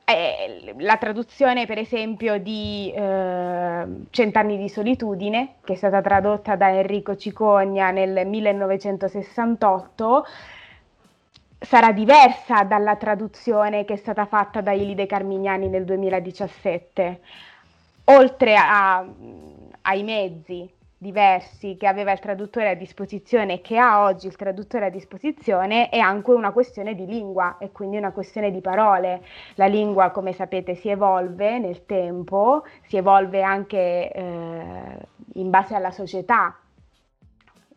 eh, 0.05 0.77
la 0.79 0.97
traduzione, 0.97 1.67
per 1.67 1.79
esempio, 1.79 2.39
di 2.39 2.93
eh, 2.95 3.85
Cent'anni 4.11 4.57
di 4.57 4.69
solitudine, 4.69 5.55
che 5.65 5.73
è 5.73 5.77
stata 5.77 6.01
tradotta 6.01 6.55
da 6.55 6.71
Enrico 6.71 7.17
Cicogna 7.17 7.91
nel 7.91 8.29
1968, 8.29 10.25
sarà 11.59 11.91
diversa 11.91 12.63
dalla 12.63 12.95
traduzione 12.95 13.85
che 13.85 13.95
è 13.95 13.97
stata 13.97 14.25
fatta 14.25 14.61
da 14.61 14.71
Ilide 14.71 15.07
Carmignani 15.07 15.67
nel 15.67 15.85
2017. 15.85 17.21
Oltre 18.05 18.55
a, 18.55 19.05
ai 19.83 20.03
mezzi 20.05 20.79
diversi 21.03 21.79
che 21.79 21.87
aveva 21.87 22.13
il 22.13 22.19
traduttore 22.19 22.69
a 22.69 22.75
disposizione 22.75 23.55
e 23.55 23.61
che 23.63 23.79
ha 23.79 24.03
oggi 24.03 24.27
il 24.27 24.37
traduttore 24.37 24.85
a 24.85 24.91
disposizione 24.91 25.89
è 25.89 25.99
anche 25.99 26.31
una 26.31 26.53
questione 26.53 26.95
di 26.95 27.07
lingua 27.07 27.57
e 27.57 27.73
quindi 27.73 27.97
una 27.97 28.13
questione 28.13 28.51
di 28.51 28.61
parole. 28.61 29.23
La 29.55 29.65
lingua, 29.65 30.11
come 30.11 30.35
sapete, 30.35 30.75
si 30.75 30.91
evolve 30.91 31.59
nel 31.59 31.87
tempo, 31.87 32.65
si 32.83 32.99
evolve 32.99 33.41
anche 33.41 34.13
eh, 34.13 34.99
in 35.35 35.49
base 35.49 35.75
alla 35.75 35.91
società 35.91 36.55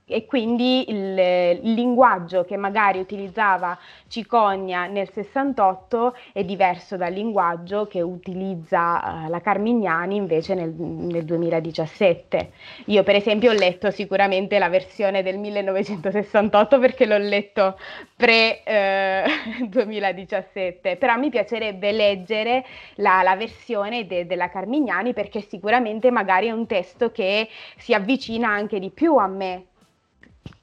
e 0.05 0.25
quindi 0.25 0.89
il, 0.89 1.17
il, 1.63 1.73
linguaggio 1.73 2.43
che 2.43 2.57
magari 2.57 2.99
utilizzava 2.99 3.77
Cicogna 4.07 4.85
nel 4.85 5.09
68 5.09 6.15
è 6.33 6.43
diverso 6.43 6.97
dal 6.97 7.13
linguaggio 7.13 7.87
che 7.87 8.01
utilizza 8.01 9.25
uh, 9.25 9.29
la 9.29 9.39
Carmignani 9.39 10.17
invece 10.17 10.55
nel, 10.55 10.71
nel, 10.71 11.23
2017. 11.23 12.51
Io 12.87 13.03
per 13.03 13.15
esempio 13.15 13.51
ho 13.51 13.53
letto 13.53 13.91
sicuramente 13.91 14.59
la 14.59 14.67
versione 14.67 15.23
del 15.23 15.37
1968 15.37 16.79
perché 16.79 17.05
l'ho 17.05 17.17
letto 17.17 17.77
pre 18.15 18.61
eh, 18.63 19.23
2017, 19.69 20.97
però 20.97 21.15
mi 21.17 21.29
piacerebbe 21.29 21.93
leggere 21.93 22.65
la, 22.95 23.21
la 23.23 23.37
versione 23.37 24.05
de, 24.05 24.25
della 24.25 24.49
Carmignani 24.49 25.13
perché 25.13 25.39
sicuramente 25.39 26.11
magari 26.11 26.47
è 26.47 26.51
un 26.51 26.67
testo 26.67 27.11
che 27.11 27.47
si 27.77 27.93
avvicina 27.93 28.49
anche 28.49 28.79
di 28.79 28.89
più 28.89 29.15
a 29.15 29.27
me 29.27 29.65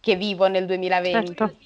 che 0.01 0.17
vivo 0.17 0.49
nel 0.49 0.67
2020. 0.67 1.35
Certo 1.35 1.57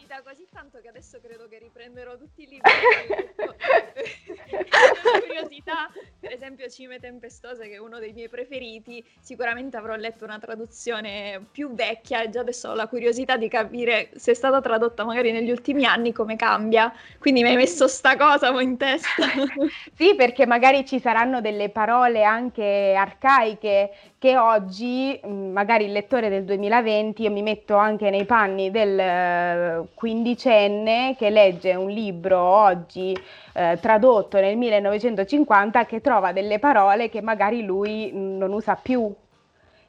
tanto 0.54 0.78
che 0.80 0.88
adesso 0.88 1.18
credo 1.20 1.49
che 1.49 1.58
riprenderò 1.58 2.16
tutti 2.16 2.42
i 2.42 2.46
libri. 2.46 2.70
curiosità, 5.26 5.90
per 6.20 6.32
esempio 6.32 6.68
Cime 6.68 7.00
Tempestose, 7.00 7.66
che 7.66 7.75
è 7.75 7.78
uno 7.78 7.99
dei 7.99 8.12
miei 8.12 8.28
preferiti, 8.28 9.04
sicuramente 9.20 9.76
avrò 9.76 9.96
letto 9.96 10.25
una 10.25 10.38
traduzione 10.38 11.44
più 11.50 11.75
vecchia 11.75 12.23
e 12.23 12.30
già 12.30 12.40
adesso 12.40 12.70
ho 12.70 12.75
la 12.75 12.87
curiosità 12.87 13.37
di 13.37 13.49
capire 13.49 14.11
se 14.14 14.30
è 14.30 14.34
stata 14.34 14.61
tradotta 14.61 15.04
magari 15.04 15.32
negli 15.32 15.50
ultimi 15.50 15.84
anni, 15.84 16.12
come 16.12 16.37
cambia. 16.37 16.92
Quindi 17.18 17.42
mi 17.42 17.49
hai 17.49 17.56
messo 17.56 17.88
sta 17.88 18.16
cosa 18.16 18.49
in 18.61 18.76
testa. 18.76 19.26
sì, 19.94 20.14
perché 20.14 20.46
magari 20.46 20.87
ci 20.87 21.00
saranno 21.00 21.40
delle 21.40 21.68
parole 21.68 22.23
anche 22.23 22.94
arcaiche 22.96 23.90
che 24.18 24.38
oggi, 24.38 25.20
mm, 25.26 25.52
magari 25.52 25.84
il 25.84 25.92
lettore 25.92 26.30
del 26.30 26.44
2020, 26.44 27.23
io 27.23 27.30
mi 27.30 27.42
metto 27.42 27.76
anche 27.76 28.08
nei 28.08 28.25
panni 28.25 28.70
del 28.70 28.99
eh, 28.99 29.82
15 29.92 30.43
sedicenne 30.44 31.14
che 31.16 31.30
legge 31.30 31.74
un 31.74 31.88
libro 31.88 32.38
oggi 32.38 33.16
eh, 33.54 33.78
tradotto 33.80 34.38
nel 34.38 34.56
1950 34.56 35.86
che 35.86 36.02
trova 36.02 36.32
delle 36.32 36.58
parole 36.58 37.08
che 37.08 37.22
magari 37.22 37.64
lui 37.64 38.12
mm, 38.12 38.36
non 38.36 38.52
usa 38.52 38.74
più, 38.74 39.10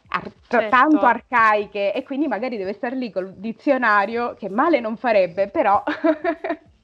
ar- 0.07 0.31
certo. 0.47 0.69
tanto 0.69 1.05
arcaiche 1.05 1.93
e 1.93 2.03
quindi 2.03 2.27
magari 2.27 2.55
deve 2.55 2.73
star 2.73 2.93
lì 2.93 3.11
col 3.11 3.33
dizionario 3.33 4.35
che 4.35 4.49
male 4.49 4.79
non 4.79 4.95
farebbe, 4.95 5.49
però 5.49 5.83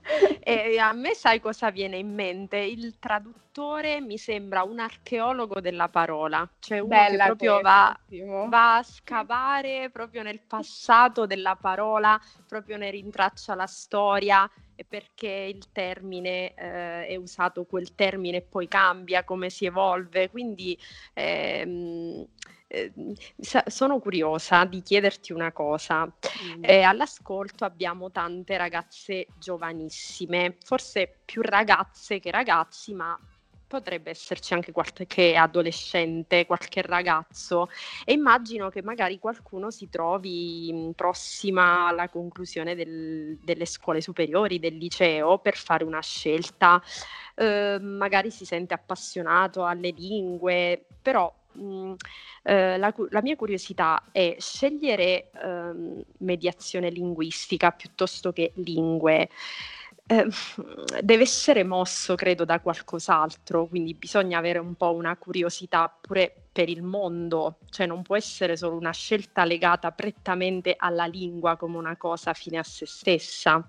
e 0.40 0.78
a 0.78 0.92
me 0.92 1.14
sai 1.14 1.40
cosa 1.40 1.70
viene 1.70 1.96
in 1.96 2.12
mente? 2.12 2.56
Il 2.58 2.98
traduttore 2.98 4.00
mi 4.00 4.18
sembra 4.18 4.62
un 4.62 4.78
archeologo 4.78 5.60
della 5.60 5.88
parola, 5.88 6.48
cioè 6.58 6.78
uno 6.78 6.88
Bella 6.88 7.24
che 7.24 7.26
proprio 7.26 7.60
va, 7.60 7.98
va, 8.48 8.76
a 8.76 8.82
scavare 8.82 9.90
proprio 9.90 10.22
nel 10.22 10.40
passato 10.40 11.26
della 11.26 11.56
parola, 11.56 12.20
proprio 12.46 12.76
ne 12.76 12.90
rintraccia 12.90 13.54
la 13.54 13.66
storia 13.66 14.50
e 14.74 14.84
perché 14.84 15.28
il 15.28 15.70
termine 15.70 16.54
eh, 16.54 17.06
è 17.06 17.16
usato 17.16 17.64
quel 17.64 17.94
termine 17.94 18.38
e 18.38 18.42
poi 18.42 18.68
cambia, 18.68 19.24
come 19.24 19.50
si 19.50 19.66
evolve, 19.66 20.30
quindi 20.30 20.78
ehm, 21.14 22.26
Ehm, 22.72 23.12
sono 23.66 23.98
curiosa 23.98 24.64
di 24.64 24.80
chiederti 24.80 25.32
una 25.32 25.52
cosa. 25.52 26.06
Mm. 26.06 26.62
Eh, 26.62 26.82
all'ascolto 26.82 27.66
abbiamo 27.66 28.10
tante 28.10 28.56
ragazze 28.56 29.26
giovanissime, 29.38 30.56
forse 30.64 31.20
più 31.24 31.42
ragazze 31.42 32.18
che 32.18 32.30
ragazzi, 32.30 32.94
ma 32.94 33.18
potrebbe 33.66 34.10
esserci 34.10 34.52
anche 34.52 34.70
qualche 34.70 35.34
adolescente, 35.34 36.44
qualche 36.44 36.82
ragazzo 36.82 37.70
e 38.04 38.12
immagino 38.12 38.68
che 38.68 38.82
magari 38.82 39.18
qualcuno 39.18 39.70
si 39.70 39.88
trovi 39.88 40.70
mm, 40.72 40.90
prossima 40.90 41.86
alla 41.86 42.10
conclusione 42.10 42.74
del, 42.74 43.38
delle 43.42 43.64
scuole 43.64 44.02
superiori, 44.02 44.58
del 44.58 44.76
liceo, 44.76 45.38
per 45.38 45.56
fare 45.56 45.84
una 45.84 46.02
scelta, 46.02 46.82
eh, 47.34 47.78
magari 47.80 48.30
si 48.30 48.44
sente 48.44 48.74
appassionato 48.74 49.64
alle 49.64 49.90
lingue, 49.90 50.84
però 51.00 51.32
mm, 51.58 51.92
eh, 52.42 52.78
la, 52.78 52.94
la, 53.10 53.22
mia 53.22 53.36
curiosità 53.36 54.04
è 54.12 54.36
scegliere 54.38 55.30
ehm, 55.30 56.02
mediazione 56.18 56.90
linguistica 56.90 57.70
piuttosto 57.70 58.32
che 58.32 58.52
lingue. 58.56 59.28
Eh, 60.06 60.26
deve 61.00 61.22
essere 61.22 61.64
mosso, 61.64 62.14
credo, 62.16 62.44
da 62.44 62.60
qualcos'altro, 62.60 63.66
quindi 63.66 63.94
bisogna 63.94 64.38
avere 64.38 64.58
un 64.58 64.74
po' 64.74 64.92
una 64.92 65.16
curiosità 65.16 65.94
pure 66.00 66.34
per 66.52 66.68
il 66.68 66.82
mondo, 66.82 67.58
cioè 67.70 67.86
non 67.86 68.02
può 68.02 68.16
essere 68.16 68.56
solo 68.56 68.76
una 68.76 68.92
scelta 68.92 69.44
legata 69.44 69.90
prettamente 69.92 70.74
alla 70.76 71.06
lingua 71.06 71.56
come 71.56 71.78
una 71.78 71.96
cosa 71.96 72.32
fine 72.34 72.58
a 72.58 72.62
se 72.62 72.86
stessa. 72.86 73.66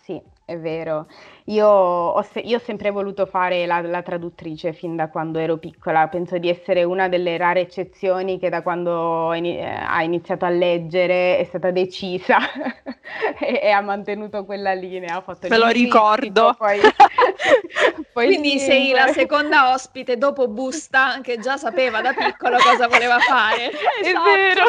Sì, 0.00 0.20
è 0.44 0.58
vero. 0.58 1.06
Io 1.46 1.66
ho, 1.66 2.22
se- 2.22 2.40
io 2.40 2.56
ho 2.56 2.60
sempre 2.60 2.90
voluto 2.90 3.26
fare 3.26 3.64
la, 3.66 3.80
la 3.80 4.02
traduttrice 4.02 4.72
fin 4.72 4.96
da 4.96 5.08
quando 5.08 5.38
ero 5.38 5.56
piccola. 5.56 6.08
Penso 6.08 6.38
di 6.38 6.48
essere 6.48 6.82
una 6.84 7.08
delle 7.08 7.36
rare 7.36 7.60
eccezioni 7.60 8.38
che 8.38 8.48
da 8.48 8.62
quando 8.62 9.32
ini- 9.34 9.58
eh, 9.58 9.64
ha 9.64 10.02
iniziato 10.02 10.44
a 10.44 10.48
leggere 10.50 11.38
è 11.38 11.44
stata 11.44 11.70
decisa 11.70 12.38
e, 13.40 13.60
e 13.62 13.70
ha 13.70 13.80
mantenuto 13.80 14.44
quella 14.44 14.72
linea. 14.72 15.16
Ha 15.16 15.20
fatto 15.22 15.48
Me 15.48 15.58
lo 15.58 15.68
ricordo. 15.68 16.54
Poi, 16.58 16.80
poi 18.12 18.26
Quindi 18.26 18.58
sei 18.58 18.90
la 18.92 19.06
seconda 19.08 19.72
ospite 19.72 20.18
dopo 20.18 20.48
Busta 20.48 21.20
che 21.22 21.38
già 21.38 21.56
sapeva 21.56 22.00
da 22.00 22.12
piccolo 22.12 22.58
cosa 22.58 22.88
voleva 22.88 23.18
fare. 23.18 23.70
È 24.02 24.06
esatto. 24.08 24.30
vero. 24.32 24.64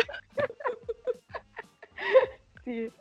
sì. 2.63 2.92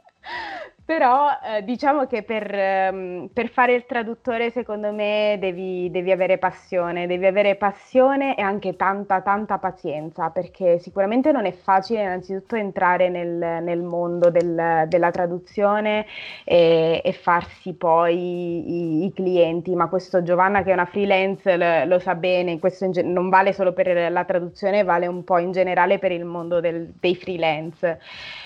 Però 0.92 1.26
eh, 1.42 1.64
diciamo 1.64 2.04
che 2.04 2.22
per, 2.22 2.54
ehm, 2.54 3.30
per, 3.32 3.48
fare 3.48 3.72
il 3.72 3.86
traduttore 3.86 4.50
secondo 4.50 4.92
me 4.92 5.38
devi, 5.40 5.90
devi, 5.90 6.10
avere 6.10 6.36
passione, 6.36 7.06
devi 7.06 7.24
avere 7.24 7.54
passione 7.54 8.36
e 8.36 8.42
anche 8.42 8.76
tanta 8.76 9.22
tanta 9.22 9.56
pazienza 9.56 10.28
perché 10.28 10.78
sicuramente 10.80 11.32
non 11.32 11.46
è 11.46 11.52
facile 11.52 12.02
innanzitutto 12.02 12.56
entrare 12.56 13.08
nel, 13.08 13.62
nel 13.62 13.80
mondo 13.80 14.28
del, 14.28 14.84
della 14.86 15.10
traduzione 15.10 16.04
e, 16.44 17.00
e 17.02 17.12
farsi 17.14 17.72
poi 17.72 18.14
i, 18.14 19.04
i, 19.06 19.12
clienti, 19.14 19.74
ma 19.74 19.88
questo 19.88 20.22
Giovanna 20.22 20.62
che 20.62 20.72
è 20.72 20.74
una 20.74 20.84
freelance 20.84 21.56
lo, 21.56 21.86
lo 21.86 21.98
sa 22.00 22.14
bene, 22.14 22.58
questo 22.58 22.84
in, 22.84 22.92
non 23.10 23.30
vale 23.30 23.54
solo 23.54 23.72
per 23.72 24.12
la 24.12 24.24
traduzione, 24.26 24.84
vale 24.84 25.06
un 25.06 25.24
po' 25.24 25.38
in 25.38 25.52
generale 25.52 25.98
per 25.98 26.12
il 26.12 26.26
mondo 26.26 26.60
del, 26.60 26.92
dei 27.00 27.16
freelance. 27.16 27.98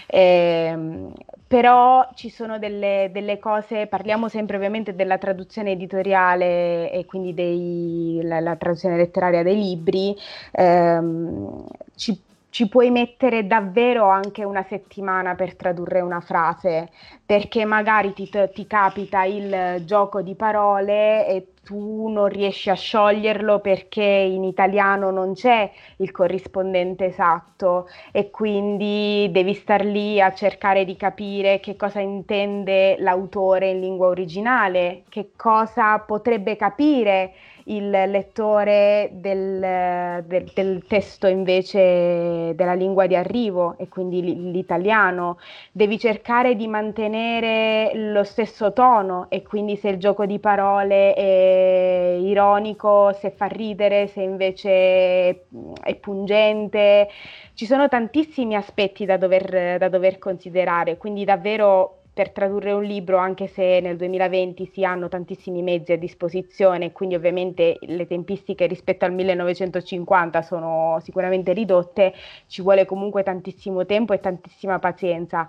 Eh, 0.06 1.10
però 1.48 2.08
ci 2.14 2.28
sono 2.28 2.58
delle, 2.58 3.10
delle, 3.12 3.38
cose, 3.38 3.86
parliamo 3.86 4.28
sempre 4.28 4.56
ovviamente 4.56 4.96
della 4.96 5.16
traduzione 5.16 5.72
editoriale 5.72 6.90
e 6.90 7.04
quindi 7.06 7.34
dei, 7.34 8.20
la, 8.22 8.40
la, 8.40 8.56
traduzione 8.56 8.96
letteraria 8.96 9.44
dei 9.44 9.54
libri, 9.56 10.16
ehm, 10.52 11.64
ci, 11.94 12.20
ci 12.50 12.68
puoi 12.68 12.90
mettere 12.90 13.46
davvero 13.46 14.08
anche 14.08 14.42
una 14.42 14.64
settimana 14.64 15.36
per 15.36 15.54
tradurre 15.54 16.00
una 16.00 16.20
frase, 16.20 16.90
perché 17.24 17.64
magari 17.64 18.12
ti, 18.12 18.28
ti 18.52 18.66
capita 18.66 19.22
il 19.22 19.84
gioco 19.84 20.22
di 20.22 20.34
parole 20.34 21.28
e 21.28 21.46
tu 21.66 22.06
non 22.08 22.28
riesci 22.28 22.70
a 22.70 22.74
scioglierlo 22.74 23.58
perché 23.58 24.04
in 24.04 24.44
italiano 24.44 25.10
non 25.10 25.34
c'è 25.34 25.68
il 25.96 26.12
corrispondente 26.12 27.06
esatto 27.06 27.88
e 28.12 28.30
quindi 28.30 29.28
devi 29.32 29.52
star 29.52 29.84
lì 29.84 30.20
a 30.20 30.32
cercare 30.32 30.84
di 30.84 30.96
capire 30.96 31.58
che 31.58 31.74
cosa 31.74 31.98
intende 31.98 32.96
l'autore 33.00 33.70
in 33.70 33.80
lingua 33.80 34.06
originale, 34.06 35.02
che 35.08 35.32
cosa 35.34 35.98
potrebbe 35.98 36.54
capire 36.54 37.32
il 37.68 37.90
lettore 37.90 39.10
del, 39.12 40.24
del, 40.26 40.50
del, 40.54 40.84
testo 40.86 41.26
invece 41.26 42.54
della 42.54 42.74
lingua 42.74 43.06
di 43.06 43.16
arrivo 43.16 43.76
e 43.78 43.88
quindi 43.88 44.22
l'italiano. 44.52 45.38
Devi 45.72 45.98
cercare 45.98 46.54
di 46.54 46.68
mantenere 46.68 47.90
lo 47.94 48.22
stesso 48.22 48.72
tono 48.72 49.26
e 49.30 49.42
quindi 49.42 49.76
se 49.76 49.88
il 49.88 49.98
gioco 49.98 50.26
di 50.26 50.38
parole 50.38 51.14
è 51.14 52.16
ironico, 52.20 53.12
se 53.14 53.30
fa 53.30 53.46
ridere, 53.46 54.06
se 54.06 54.22
invece 54.22 55.46
è 55.82 55.94
pungente. 56.00 57.08
Ci 57.54 57.66
sono 57.66 57.88
tantissimi 57.88 58.54
aspetti 58.54 59.04
da 59.04 59.16
dover, 59.16 59.78
da 59.78 59.88
dover 59.88 60.18
considerare, 60.18 60.96
quindi 60.98 61.24
davvero 61.24 62.02
per 62.16 62.30
tradurre 62.30 62.72
un 62.72 62.82
libro, 62.82 63.18
anche 63.18 63.46
se 63.46 63.78
nel 63.80 63.98
2020 63.98 64.70
si 64.72 64.82
hanno 64.86 65.06
tantissimi 65.06 65.60
mezzi 65.60 65.92
a 65.92 65.98
disposizione, 65.98 66.90
quindi 66.90 67.14
ovviamente 67.14 67.76
le 67.82 68.06
tempistiche 68.06 68.64
rispetto 68.64 69.04
al 69.04 69.12
1950 69.12 70.40
sono 70.40 70.98
sicuramente 71.02 71.52
ridotte, 71.52 72.14
ci 72.46 72.62
vuole 72.62 72.86
comunque 72.86 73.22
tantissimo 73.22 73.84
tempo 73.84 74.14
e 74.14 74.20
tantissima 74.20 74.78
pazienza, 74.78 75.46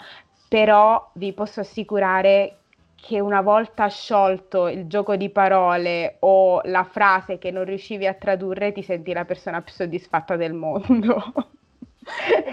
però 0.50 1.09
vi 1.13 1.31
posso 1.31 1.62
assicurare 1.62 2.57
che 2.95 3.21
una 3.21 3.39
volta 3.39 3.88
sciolto 3.88 4.67
il 4.67 4.88
gioco 4.88 5.15
di 5.15 5.29
parole 5.29 6.17
o 6.19 6.59
la 6.65 6.83
frase 6.83 7.38
che 7.38 7.50
non 7.50 7.63
riuscivi 7.63 8.05
a 8.07 8.13
tradurre, 8.13 8.74
ti 8.74 8.81
senti 8.81 9.13
la 9.13 9.24
persona 9.24 9.62
più 9.62 9.71
soddisfatta 9.71 10.36
del 10.36 10.51
mondo. 10.51 11.15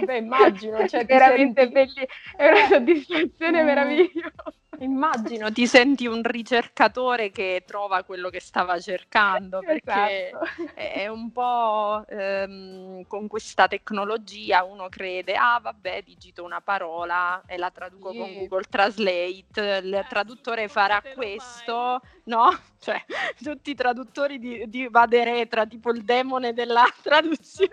Beh, 0.05 0.17
immagino, 0.17 0.87
cioè, 0.87 1.05
veramente 1.05 1.63
senti... 1.63 1.73
belli, 1.75 2.09
è 2.37 2.49
una 2.49 2.67
soddisfazione 2.67 3.63
mm. 3.63 3.67
meravigliosa. 3.67 4.53
Immagino 4.79 5.53
ti 5.53 5.67
senti 5.67 6.07
un 6.07 6.23
ricercatore 6.23 7.31
che 7.31 7.63
trova 7.67 8.03
quello 8.03 8.29
che 8.29 8.41
stava 8.41 8.79
cercando, 8.81 9.61
perché 9.65 10.29
esatto. 10.29 10.75
è 10.75 11.07
un 11.07 11.31
po' 11.31 12.05
ehm, 12.09 13.07
con 13.07 13.29
questa 13.29 13.69
tecnologia 13.69 14.65
uno 14.65 14.89
crede, 14.89 15.35
ah 15.35 15.61
vabbè, 15.63 16.03
digito 16.03 16.43
una 16.43 16.61
parola 16.61 17.43
e 17.47 17.57
la 17.57 17.71
traduco 17.71 18.11
sì. 18.11 18.19
con 18.19 18.35
Google 18.35 18.65
Translate, 18.69 19.81
il 19.83 19.95
eh, 19.95 20.07
traduttore 20.09 20.69
farà 20.69 21.03
questo, 21.15 22.01
no? 22.25 22.51
Cioè, 22.85 23.03
tutti 23.43 23.71
i 23.71 23.75
traduttori 23.75 24.39
di, 24.39 24.69
di 24.69 24.87
Vaderetra, 24.91 25.65
tipo 25.65 25.91
il 25.91 26.05
demone 26.05 26.53
della 26.53 26.85
traduzione 27.03 27.71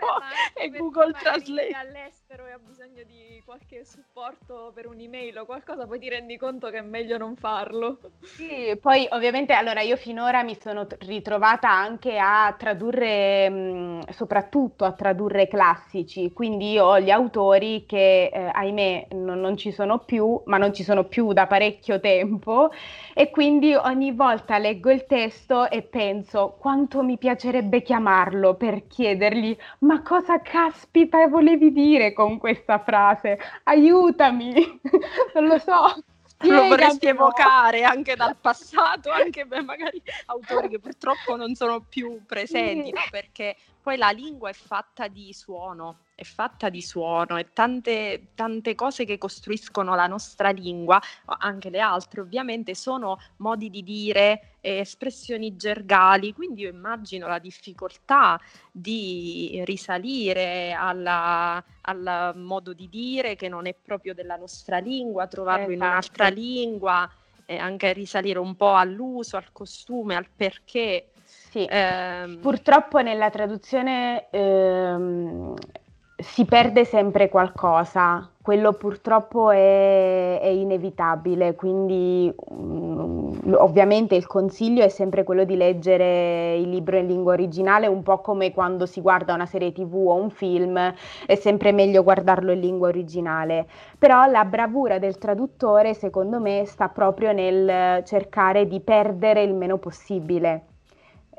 e 0.54 0.70
Google 0.70 1.12
Translate. 1.12 1.74
all'estero 1.74 2.46
e 2.46 2.52
ha 2.52 2.58
bisogno 2.58 3.02
di 3.04 3.42
qualche 3.44 3.84
supporto 3.84 4.72
per 4.74 4.86
un'email 4.86 5.36
o 5.40 5.44
qualcosa, 5.44 5.86
poi 5.86 5.98
ti 5.98 6.08
rendi 6.08 6.38
conto 6.38 6.70
che 6.70 6.80
meglio 6.80 7.18
non 7.18 7.36
farlo. 7.36 7.98
Sì, 8.22 8.78
poi 8.80 9.06
ovviamente 9.10 9.52
allora 9.52 9.82
io 9.82 9.96
finora 9.96 10.42
mi 10.42 10.56
sono 10.58 10.86
ritrovata 11.00 11.68
anche 11.68 12.16
a 12.18 12.54
tradurre, 12.56 13.50
mh, 13.50 14.10
soprattutto 14.10 14.84
a 14.84 14.92
tradurre 14.92 15.46
classici, 15.48 16.32
quindi 16.32 16.70
io 16.72 16.86
ho 16.86 17.00
gli 17.00 17.10
autori 17.10 17.84
che 17.84 18.30
eh, 18.32 18.50
ahimè 18.52 19.08
non, 19.10 19.40
non 19.40 19.56
ci 19.56 19.72
sono 19.72 19.98
più, 19.98 20.40
ma 20.46 20.56
non 20.56 20.72
ci 20.72 20.84
sono 20.84 21.04
più 21.04 21.32
da 21.32 21.46
parecchio 21.46 22.00
tempo 22.00 22.70
e 23.12 23.30
quindi 23.30 23.74
ogni 23.74 24.12
volta 24.12 24.56
leggo 24.58 24.90
il 24.90 25.01
testo 25.06 25.70
e 25.70 25.82
penso 25.82 26.56
quanto 26.58 27.02
mi 27.02 27.18
piacerebbe 27.18 27.82
chiamarlo 27.82 28.54
per 28.54 28.86
chiedergli 28.86 29.56
ma 29.80 30.02
cosa 30.02 30.40
caspita 30.40 31.26
volevi 31.28 31.72
dire 31.72 32.12
con 32.12 32.38
questa 32.38 32.78
frase? 32.78 33.38
Aiutami, 33.64 34.52
non 35.34 35.46
lo 35.46 35.58
so 35.58 36.02
lo 36.48 36.66
vorresti 36.66 37.06
evocare 37.06 37.84
anche 37.84 38.16
dal 38.16 38.36
passato, 38.36 39.10
anche 39.10 39.46
per 39.46 39.62
magari 39.62 40.02
autori 40.26 40.68
che 40.68 40.78
purtroppo 40.78 41.36
non 41.36 41.54
sono 41.54 41.80
più 41.80 42.24
presenti, 42.26 42.90
no? 42.90 43.00
perché 43.10 43.56
poi 43.82 43.96
la 43.96 44.10
lingua 44.10 44.48
è 44.48 44.52
fatta 44.52 45.08
di 45.08 45.32
suono, 45.32 46.04
è 46.14 46.22
fatta 46.22 46.68
di 46.68 46.80
suono 46.80 47.36
e 47.36 47.52
tante, 47.52 48.28
tante 48.36 48.76
cose 48.76 49.04
che 49.04 49.18
costruiscono 49.18 49.96
la 49.96 50.06
nostra 50.06 50.50
lingua, 50.50 51.00
anche 51.26 51.68
le 51.68 51.80
altre 51.80 52.20
ovviamente, 52.20 52.76
sono 52.76 53.18
modi 53.38 53.70
di 53.70 53.82
dire, 53.82 54.56
espressioni 54.60 55.56
gergali, 55.56 56.32
quindi 56.32 56.62
io 56.62 56.70
immagino 56.70 57.26
la 57.26 57.40
difficoltà 57.40 58.40
di 58.70 59.60
risalire 59.64 60.72
alla, 60.72 61.62
al 61.80 62.34
modo 62.36 62.72
di 62.72 62.88
dire 62.88 63.34
che 63.34 63.48
non 63.48 63.66
è 63.66 63.74
proprio 63.74 64.14
della 64.14 64.36
nostra 64.36 64.78
lingua, 64.78 65.26
trovarlo 65.26 65.70
esatto. 65.70 65.72
in 65.72 65.82
un'altra 65.82 66.28
lingua 66.28 67.10
e 67.44 67.56
anche 67.56 67.92
risalire 67.92 68.38
un 68.38 68.54
po' 68.54 68.74
all'uso, 68.74 69.36
al 69.36 69.50
costume, 69.50 70.14
al 70.14 70.28
perché 70.34 71.11
sì, 71.52 71.66
ehm... 71.68 72.38
purtroppo 72.38 73.02
nella 73.02 73.28
traduzione 73.28 74.30
ehm, 74.30 75.54
si 76.16 76.46
perde 76.46 76.86
sempre 76.86 77.28
qualcosa, 77.28 78.26
quello 78.40 78.72
purtroppo 78.72 79.50
è, 79.50 80.40
è 80.40 80.46
inevitabile, 80.46 81.54
quindi 81.54 82.32
um, 82.36 83.38
ovviamente 83.58 84.14
il 84.14 84.26
consiglio 84.26 84.82
è 84.82 84.88
sempre 84.88 85.24
quello 85.24 85.44
di 85.44 85.54
leggere 85.54 86.56
il 86.56 86.70
libro 86.70 86.96
in 86.96 87.06
lingua 87.06 87.34
originale, 87.34 87.86
un 87.86 88.02
po' 88.02 88.22
come 88.22 88.50
quando 88.54 88.86
si 88.86 89.02
guarda 89.02 89.34
una 89.34 89.44
serie 89.44 89.72
tv 89.72 89.94
o 90.06 90.14
un 90.14 90.30
film, 90.30 90.94
è 91.26 91.34
sempre 91.34 91.72
meglio 91.72 92.02
guardarlo 92.02 92.52
in 92.52 92.60
lingua 92.60 92.88
originale, 92.88 93.66
però 93.98 94.24
la 94.24 94.46
bravura 94.46 94.98
del 94.98 95.18
traduttore 95.18 95.92
secondo 95.92 96.40
me 96.40 96.64
sta 96.64 96.88
proprio 96.88 97.32
nel 97.32 98.02
cercare 98.04 98.66
di 98.66 98.80
perdere 98.80 99.42
il 99.42 99.52
meno 99.52 99.76
possibile 99.76 100.68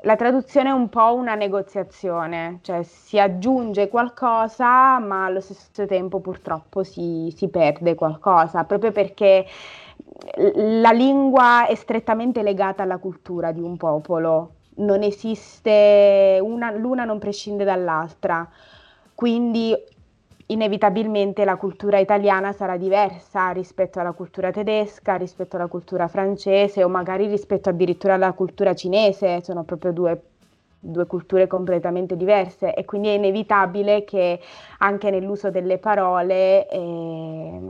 la 0.04 0.16
traduzione 0.16 0.68
è 0.68 0.72
un 0.72 0.88
po' 0.88 1.14
una 1.14 1.34
negoziazione, 1.34 2.60
cioè 2.62 2.82
si 2.82 3.18
aggiunge 3.18 3.88
qualcosa 3.88 4.98
ma 4.98 5.24
allo 5.24 5.40
stesso 5.40 5.86
tempo 5.86 6.20
purtroppo 6.20 6.82
si, 6.82 7.32
si 7.34 7.48
perde 7.48 7.94
qualcosa, 7.94 8.64
proprio 8.64 8.92
perché 8.92 9.46
la 10.54 10.90
lingua 10.90 11.66
è 11.66 11.74
strettamente 11.74 12.42
legata 12.42 12.82
alla 12.82 12.98
cultura 12.98 13.52
di 13.52 13.60
un 13.60 13.76
popolo, 13.76 14.54
non 14.76 15.02
esiste, 15.02 16.38
una, 16.42 16.70
l'una 16.70 17.04
non 17.04 17.18
prescinde 17.18 17.64
dall'altra, 17.64 18.48
quindi 19.14 19.74
inevitabilmente 20.46 21.44
la 21.44 21.56
cultura 21.56 21.98
italiana 21.98 22.52
sarà 22.52 22.76
diversa 22.76 23.50
rispetto 23.50 24.00
alla 24.00 24.12
cultura 24.12 24.50
tedesca, 24.50 25.16
rispetto 25.16 25.56
alla 25.56 25.68
cultura 25.68 26.08
francese 26.08 26.84
o 26.84 26.88
magari 26.88 27.26
rispetto 27.26 27.70
addirittura 27.70 28.14
alla 28.14 28.32
cultura 28.32 28.74
cinese, 28.74 29.42
sono 29.42 29.64
proprio 29.64 29.92
due, 29.92 30.22
due 30.78 31.06
culture 31.06 31.46
completamente 31.46 32.16
diverse 32.16 32.74
e 32.74 32.84
quindi 32.84 33.08
è 33.08 33.12
inevitabile 33.12 34.04
che 34.04 34.40
anche 34.78 35.10
nell'uso 35.10 35.50
delle 35.50 35.78
parole 35.78 36.68
eh, 36.68 37.60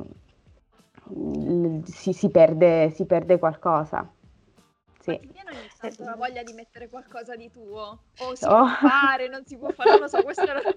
si, 1.85 2.13
si, 2.13 2.31
perde, 2.31 2.91
si 2.91 3.05
perde 3.07 3.39
qualcosa. 3.39 4.09
Sì. 5.05 5.11
Ma 5.11 5.19
ti 5.19 5.31
viene 5.33 5.51
ogni 5.51 5.69
tanto 5.79 6.03
la 6.03 6.15
voglia 6.17 6.43
di 6.43 6.55
mettere 6.55 6.89
qualcosa 6.89 7.37
di 7.37 7.51
tuo? 7.51 8.05
O 8.21 8.35
si 8.35 8.45
oh. 8.47 8.49
può 8.49 8.89
fare, 8.89 9.29
non 9.29 9.45
si 9.45 9.59
può 9.59 9.69
fare, 9.69 9.91
non 9.91 10.01
lo 10.01 10.09
so, 10.09 10.23
questo 10.23 10.47
era... 10.47 10.63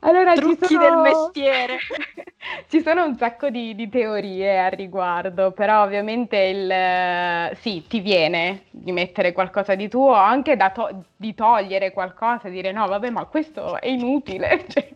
Allora, 0.00 0.34
Trucchi 0.34 0.74
sono... 0.74 0.80
del 0.80 1.12
mestiere. 1.12 1.78
ci 2.68 2.82
sono 2.82 3.04
un 3.04 3.16
sacco 3.16 3.50
di, 3.50 3.76
di, 3.76 3.88
teorie 3.88 4.58
a 4.58 4.68
riguardo, 4.68 5.52
però 5.52 5.84
ovviamente 5.84 6.36
il 6.36 7.56
sì, 7.58 7.86
ti 7.86 8.00
viene 8.00 8.64
di 8.70 8.90
mettere 8.90 9.32
qualcosa 9.32 9.76
di 9.76 9.88
tuo, 9.88 10.12
anche 10.12 10.56
to- 10.74 11.04
di 11.16 11.34
togliere 11.34 11.92
qualcosa, 11.92 12.48
dire 12.48 12.72
no, 12.72 12.86
vabbè, 12.88 13.10
ma 13.10 13.24
questo 13.26 13.80
è 13.80 13.88
inutile, 13.88 14.66
cioè, 14.68 14.88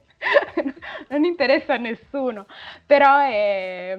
non 1.09 1.25
interessa 1.25 1.75
a 1.75 1.79
nessuno, 1.79 2.47
però 2.85 3.19
è, 3.21 3.97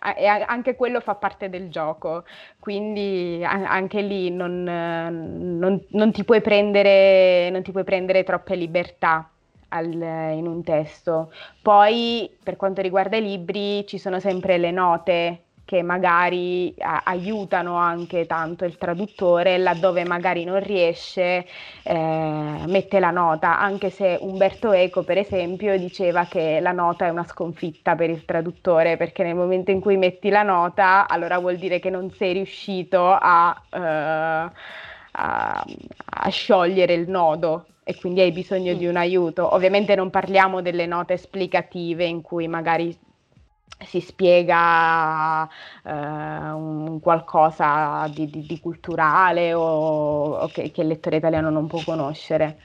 anche 0.00 0.76
quello 0.76 1.00
fa 1.00 1.14
parte 1.14 1.48
del 1.48 1.70
gioco, 1.70 2.24
quindi 2.58 3.42
anche 3.44 4.00
lì 4.00 4.30
non, 4.30 4.62
non, 4.62 5.84
non, 5.88 6.12
ti, 6.12 6.24
puoi 6.24 6.40
prendere, 6.40 7.50
non 7.50 7.62
ti 7.62 7.72
puoi 7.72 7.84
prendere 7.84 8.24
troppe 8.24 8.54
libertà 8.54 9.28
al, 9.68 9.92
in 9.92 10.46
un 10.46 10.62
testo. 10.62 11.32
Poi 11.62 12.30
per 12.42 12.56
quanto 12.56 12.80
riguarda 12.80 13.16
i 13.16 13.22
libri 13.22 13.86
ci 13.86 13.98
sono 13.98 14.20
sempre 14.20 14.58
le 14.58 14.70
note 14.70 15.42
che 15.68 15.82
magari 15.82 16.74
a- 16.78 17.02
aiutano 17.04 17.74
anche 17.76 18.24
tanto 18.24 18.64
il 18.64 18.78
traduttore, 18.78 19.58
laddove 19.58 20.02
magari 20.06 20.44
non 20.44 20.60
riesce, 20.62 21.44
eh, 21.82 22.62
mette 22.66 22.98
la 23.00 23.10
nota, 23.10 23.58
anche 23.58 23.90
se 23.90 24.16
Umberto 24.18 24.72
Eco, 24.72 25.02
per 25.04 25.18
esempio, 25.18 25.76
diceva 25.76 26.24
che 26.24 26.58
la 26.60 26.72
nota 26.72 27.04
è 27.04 27.10
una 27.10 27.26
sconfitta 27.26 27.94
per 27.96 28.08
il 28.08 28.24
traduttore, 28.24 28.96
perché 28.96 29.22
nel 29.22 29.34
momento 29.34 29.70
in 29.70 29.80
cui 29.80 29.98
metti 29.98 30.30
la 30.30 30.42
nota, 30.42 31.06
allora 31.06 31.38
vuol 31.38 31.58
dire 31.58 31.80
che 31.80 31.90
non 31.90 32.10
sei 32.12 32.32
riuscito 32.32 33.06
a, 33.10 33.54
eh, 33.70 33.78
a, 35.12 35.64
a 36.06 36.28
sciogliere 36.30 36.94
il 36.94 37.10
nodo 37.10 37.66
e 37.84 37.94
quindi 37.96 38.20
hai 38.20 38.32
bisogno 38.32 38.72
di 38.74 38.86
un 38.86 38.96
aiuto. 38.96 39.52
Ovviamente 39.54 39.94
non 39.94 40.08
parliamo 40.10 40.62
delle 40.62 40.86
note 40.86 41.12
esplicative 41.14 42.04
in 42.04 42.22
cui 42.22 42.48
magari 42.48 42.96
si 43.86 44.00
spiega 44.00 45.48
eh, 45.84 45.90
un 45.92 46.98
qualcosa 47.00 48.08
di, 48.08 48.28
di, 48.30 48.44
di 48.46 48.60
culturale 48.60 49.54
o, 49.54 49.62
o 49.62 50.48
che, 50.48 50.70
che 50.70 50.82
il 50.82 50.88
lettore 50.88 51.16
italiano 51.16 51.50
non 51.50 51.66
può 51.66 51.82
conoscere. 51.82 52.60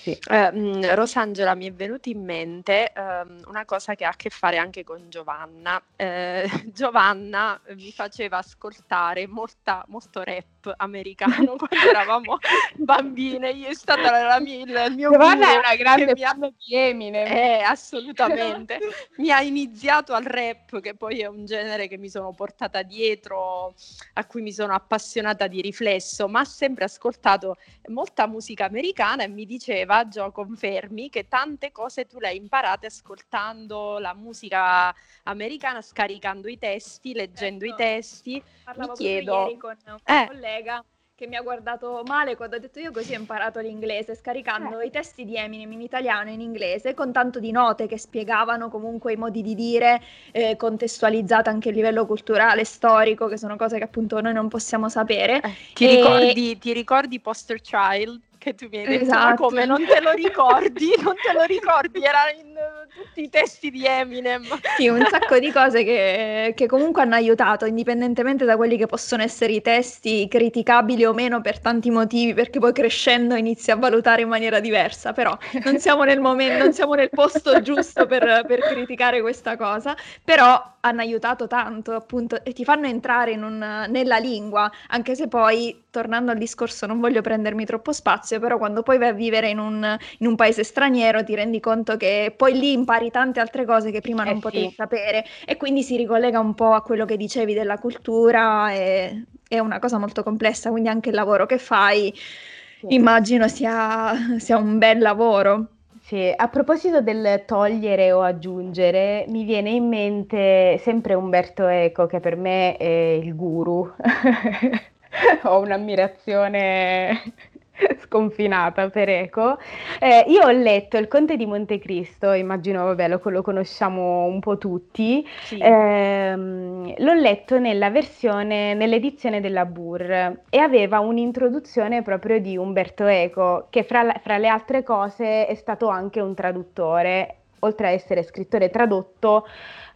Sì. 0.00 0.16
Eh, 0.30 0.94
Rosangela 0.94 1.54
mi 1.54 1.66
è 1.66 1.72
venuta 1.72 2.08
in 2.08 2.22
mente 2.22 2.92
ehm, 2.92 3.42
una 3.46 3.64
cosa 3.64 3.94
che 3.94 4.04
ha 4.04 4.10
a 4.10 4.16
che 4.16 4.30
fare 4.30 4.56
anche 4.58 4.84
con 4.84 5.06
Giovanna. 5.08 5.82
Eh, 5.96 6.48
Giovanna 6.72 7.60
mi 7.74 7.90
faceva 7.92 8.38
ascoltare 8.38 9.26
molta, 9.26 9.84
molto 9.88 10.22
rap 10.22 10.72
americano 10.76 11.56
quando 11.58 11.88
eravamo 11.88 12.38
bambine. 12.76 13.50
Io 13.50 13.68
è 13.68 13.74
stata 13.74 14.10
la 14.10 14.40
mia, 14.40 14.86
il 14.86 14.94
mio 14.94 15.10
Giovanna 15.10 15.52
è 15.52 15.56
una 15.56 15.74
grande 15.74 16.12
ha... 16.12 16.34
di 16.34 16.74
Eminem. 16.74 17.26
Eh, 17.26 17.60
assolutamente. 17.62 18.78
mi 19.16 19.30
ha 19.30 19.40
iniziato 19.42 20.12
al 20.12 20.24
rap, 20.24 20.80
che 20.80 20.94
poi 20.94 21.20
è 21.20 21.26
un 21.26 21.44
genere 21.44 21.88
che 21.88 21.98
mi 21.98 22.08
sono 22.08 22.32
portata 22.32 22.82
dietro, 22.82 23.74
a 24.14 24.24
cui 24.26 24.42
mi 24.42 24.52
sono 24.52 24.74
appassionata 24.74 25.46
di 25.46 25.60
riflesso, 25.60 26.28
ma 26.28 26.40
ha 26.40 26.44
sempre 26.44 26.84
ascoltato 26.84 27.56
molta 27.88 28.26
musica 28.26 28.66
americana 28.66 29.24
e 29.24 29.28
mi 29.28 29.44
diceva 29.44 29.87
Gio, 30.08 30.30
confermi 30.30 31.08
che 31.08 31.28
tante 31.28 31.72
cose 31.72 32.06
tu 32.06 32.18
le 32.18 32.28
hai 32.28 32.36
imparate 32.36 32.86
ascoltando 32.86 33.98
la 33.98 34.14
musica 34.14 34.94
americana, 35.24 35.80
scaricando 35.82 36.48
i 36.48 36.58
testi, 36.58 37.14
leggendo 37.14 37.64
certo. 37.66 37.82
i 37.82 37.86
testi. 37.86 38.42
Parlavo 38.64 38.92
Mi 38.92 38.98
chiedo... 38.98 39.42
ieri 39.46 39.56
con 39.56 39.76
un 39.86 39.98
eh. 40.04 40.26
collega 40.26 40.84
che 41.18 41.26
mi 41.26 41.34
ha 41.34 41.42
guardato 41.42 42.04
male 42.06 42.36
quando 42.36 42.54
ho 42.54 42.58
detto 42.60 42.78
io 42.78 42.92
così 42.92 43.12
ho 43.12 43.18
imparato 43.18 43.58
l'inglese, 43.58 44.14
scaricando 44.14 44.78
eh. 44.78 44.86
i 44.86 44.90
testi 44.90 45.24
di 45.24 45.34
Eminem 45.34 45.72
in 45.72 45.80
italiano 45.80 46.30
e 46.30 46.34
in 46.34 46.40
inglese, 46.40 46.94
con 46.94 47.10
tanto 47.10 47.40
di 47.40 47.50
note 47.50 47.88
che 47.88 47.98
spiegavano 47.98 48.68
comunque 48.68 49.14
i 49.14 49.16
modi 49.16 49.42
di 49.42 49.56
dire, 49.56 50.00
eh, 50.30 50.54
contestualizzate 50.54 51.48
anche 51.48 51.70
a 51.70 51.72
livello 51.72 52.06
culturale, 52.06 52.64
storico, 52.64 53.26
che 53.26 53.36
sono 53.36 53.56
cose 53.56 53.78
che 53.78 53.84
appunto 53.84 54.20
noi 54.20 54.32
non 54.32 54.46
possiamo 54.46 54.88
sapere. 54.88 55.40
Eh, 55.40 55.54
ti, 55.74 55.88
e... 55.88 55.96
ricordi, 55.96 56.58
ti 56.58 56.72
ricordi 56.72 57.18
Poster 57.18 57.60
Child? 57.60 58.20
Che 58.38 58.54
tu 58.54 58.68
mi 58.70 58.78
hai 58.78 58.86
detto 58.86 59.04
esatto. 59.04 59.44
come 59.44 59.64
non 59.66 59.84
te 59.84 60.00
lo 60.00 60.12
ricordi, 60.12 60.94
non 61.02 61.14
te 61.14 61.32
lo 61.32 61.42
ricordi, 61.42 62.02
era 62.02 62.30
in 62.30 62.54
uh, 62.54 63.02
tutti 63.02 63.22
i 63.22 63.28
testi 63.28 63.70
di 63.70 63.84
Eminem. 63.84 64.44
Sì, 64.76 64.88
un 64.88 65.04
sacco 65.10 65.38
di 65.38 65.50
cose 65.52 65.84
che, 65.84 66.54
che, 66.56 66.66
comunque 66.66 67.02
hanno 67.02 67.16
aiutato, 67.16 67.66
indipendentemente 67.66 68.44
da 68.44 68.56
quelli 68.56 68.76
che 68.76 68.86
possono 68.86 69.22
essere 69.22 69.52
i 69.52 69.60
testi 69.60 70.26
criticabili 70.28 71.04
o 71.04 71.12
meno 71.12 71.40
per 71.40 71.58
tanti 71.58 71.90
motivi, 71.90 72.32
perché 72.32 72.58
poi 72.58 72.72
crescendo 72.72 73.34
inizi 73.34 73.70
a 73.70 73.76
valutare 73.76 74.22
in 74.22 74.28
maniera 74.28 74.60
diversa, 74.60 75.12
però 75.12 75.36
non 75.64 75.78
siamo 75.78 76.04
nel, 76.04 76.20
momento, 76.20 76.62
non 76.64 76.72
siamo 76.72 76.94
nel 76.94 77.10
posto 77.10 77.60
giusto 77.60 78.06
per, 78.06 78.44
per 78.46 78.60
criticare 78.60 79.20
questa 79.20 79.56
cosa, 79.56 79.96
però 80.22 80.76
hanno 80.80 81.00
aiutato 81.00 81.46
tanto 81.46 81.92
appunto 81.92 82.42
e 82.44 82.52
ti 82.52 82.64
fanno 82.64 82.86
entrare 82.86 83.34
un, 83.34 83.86
nella 83.88 84.18
lingua, 84.18 84.70
anche 84.88 85.14
se 85.14 85.28
poi, 85.28 85.84
tornando 85.90 86.30
al 86.30 86.38
discorso, 86.38 86.86
non 86.86 87.00
voglio 87.00 87.20
prendermi 87.20 87.64
troppo 87.64 87.92
spazio, 87.92 88.27
però 88.38 88.58
quando 88.58 88.82
poi 88.82 88.98
vai 88.98 89.08
a 89.08 89.12
vivere 89.12 89.48
in 89.48 89.58
un, 89.58 89.96
in 90.18 90.26
un 90.26 90.36
paese 90.36 90.62
straniero 90.62 91.24
ti 91.24 91.34
rendi 91.34 91.60
conto 91.60 91.96
che 91.96 92.34
poi 92.36 92.58
lì 92.58 92.72
impari 92.72 93.10
tante 93.10 93.40
altre 93.40 93.64
cose 93.64 93.90
che 93.90 94.00
prima 94.00 94.24
non 94.24 94.36
eh 94.36 94.40
potevi 94.40 94.68
sì. 94.68 94.74
sapere 94.74 95.24
e 95.46 95.56
quindi 95.56 95.82
si 95.82 95.96
ricollega 95.96 96.38
un 96.38 96.54
po' 96.54 96.72
a 96.72 96.82
quello 96.82 97.04
che 97.04 97.16
dicevi 97.16 97.54
della 97.54 97.78
cultura, 97.78 98.72
e, 98.72 99.24
è 99.48 99.58
una 99.58 99.78
cosa 99.78 99.98
molto 99.98 100.22
complessa, 100.22 100.70
quindi 100.70 100.90
anche 100.90 101.08
il 101.08 101.14
lavoro 101.14 101.46
che 101.46 101.58
fai 101.58 102.12
sì. 102.14 102.94
immagino 102.94 103.48
sia, 103.48 104.12
sia 104.38 104.58
un 104.58 104.78
bel 104.78 104.98
lavoro. 104.98 105.66
Sì, 106.08 106.32
a 106.34 106.48
proposito 106.48 107.02
del 107.02 107.42
togliere 107.46 108.12
o 108.12 108.22
aggiungere, 108.22 109.26
mi 109.28 109.44
viene 109.44 109.70
in 109.70 109.88
mente 109.88 110.78
sempre 110.78 111.12
Umberto 111.12 111.66
Eco, 111.66 112.06
che 112.06 112.18
per 112.18 112.34
me 112.34 112.76
è 112.78 113.18
il 113.22 113.34
guru. 113.36 113.92
Ho 115.44 115.58
un'ammirazione 115.60 117.34
sconfinata 118.00 118.88
per 118.90 119.08
Eco. 119.08 119.58
Eh, 120.00 120.24
io 120.28 120.42
ho 120.42 120.50
letto 120.50 120.96
Il 120.96 121.08
Conte 121.08 121.36
di 121.36 121.46
Montecristo, 121.46 122.32
immagino, 122.32 122.84
vabbè, 122.84 123.08
lo, 123.08 123.20
lo 123.22 123.42
conosciamo 123.42 124.24
un 124.24 124.40
po' 124.40 124.58
tutti. 124.58 125.26
Sì. 125.42 125.58
Eh, 125.58 126.34
l'ho 126.36 127.14
letto 127.14 127.58
nella 127.58 127.90
versione, 127.90 128.74
nell'edizione 128.74 129.40
della 129.40 129.64
Burr 129.64 130.10
e 130.10 130.58
aveva 130.58 131.00
un'introduzione 131.00 132.02
proprio 132.02 132.40
di 132.40 132.56
Umberto 132.56 133.06
Eco, 133.06 133.66
che 133.70 133.82
fra, 133.82 134.14
fra 134.22 134.38
le 134.38 134.48
altre 134.48 134.82
cose 134.82 135.46
è 135.46 135.54
stato 135.54 135.88
anche 135.88 136.20
un 136.20 136.34
traduttore, 136.34 137.37
oltre 137.60 137.88
a 137.88 137.90
essere 137.90 138.22
scrittore 138.22 138.70
tradotto 138.70 139.46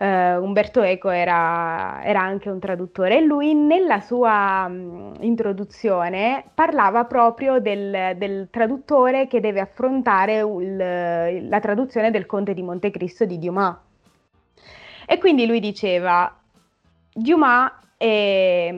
Uh, 0.03 0.43
Umberto 0.43 0.83
Eco 0.83 1.11
era, 1.11 2.03
era, 2.03 2.21
anche 2.21 2.51
un 2.51 2.59
traduttore 2.59 3.19
e 3.19 3.21
lui 3.21 3.55
nella 3.55 4.01
sua 4.01 4.65
um, 4.69 5.15
introduzione 5.21 6.43
parlava 6.55 7.05
proprio 7.05 7.61
del, 7.61 8.17
del, 8.17 8.49
traduttore 8.51 9.29
che 9.29 9.39
deve 9.39 9.61
affrontare 9.61 10.39
il, 10.39 11.49
la 11.49 11.61
traduzione 11.61 12.11
del 12.11 12.27
Conte 12.27 12.53
di 12.53 12.65
Montecristo 12.65 13.27
di 13.27 13.39
Dumas. 13.39 13.77
E 15.07 15.19
quindi 15.19 15.47
lui 15.47 15.61
diceva, 15.61 16.37
Dumas 17.13 17.71
è, 17.97 18.75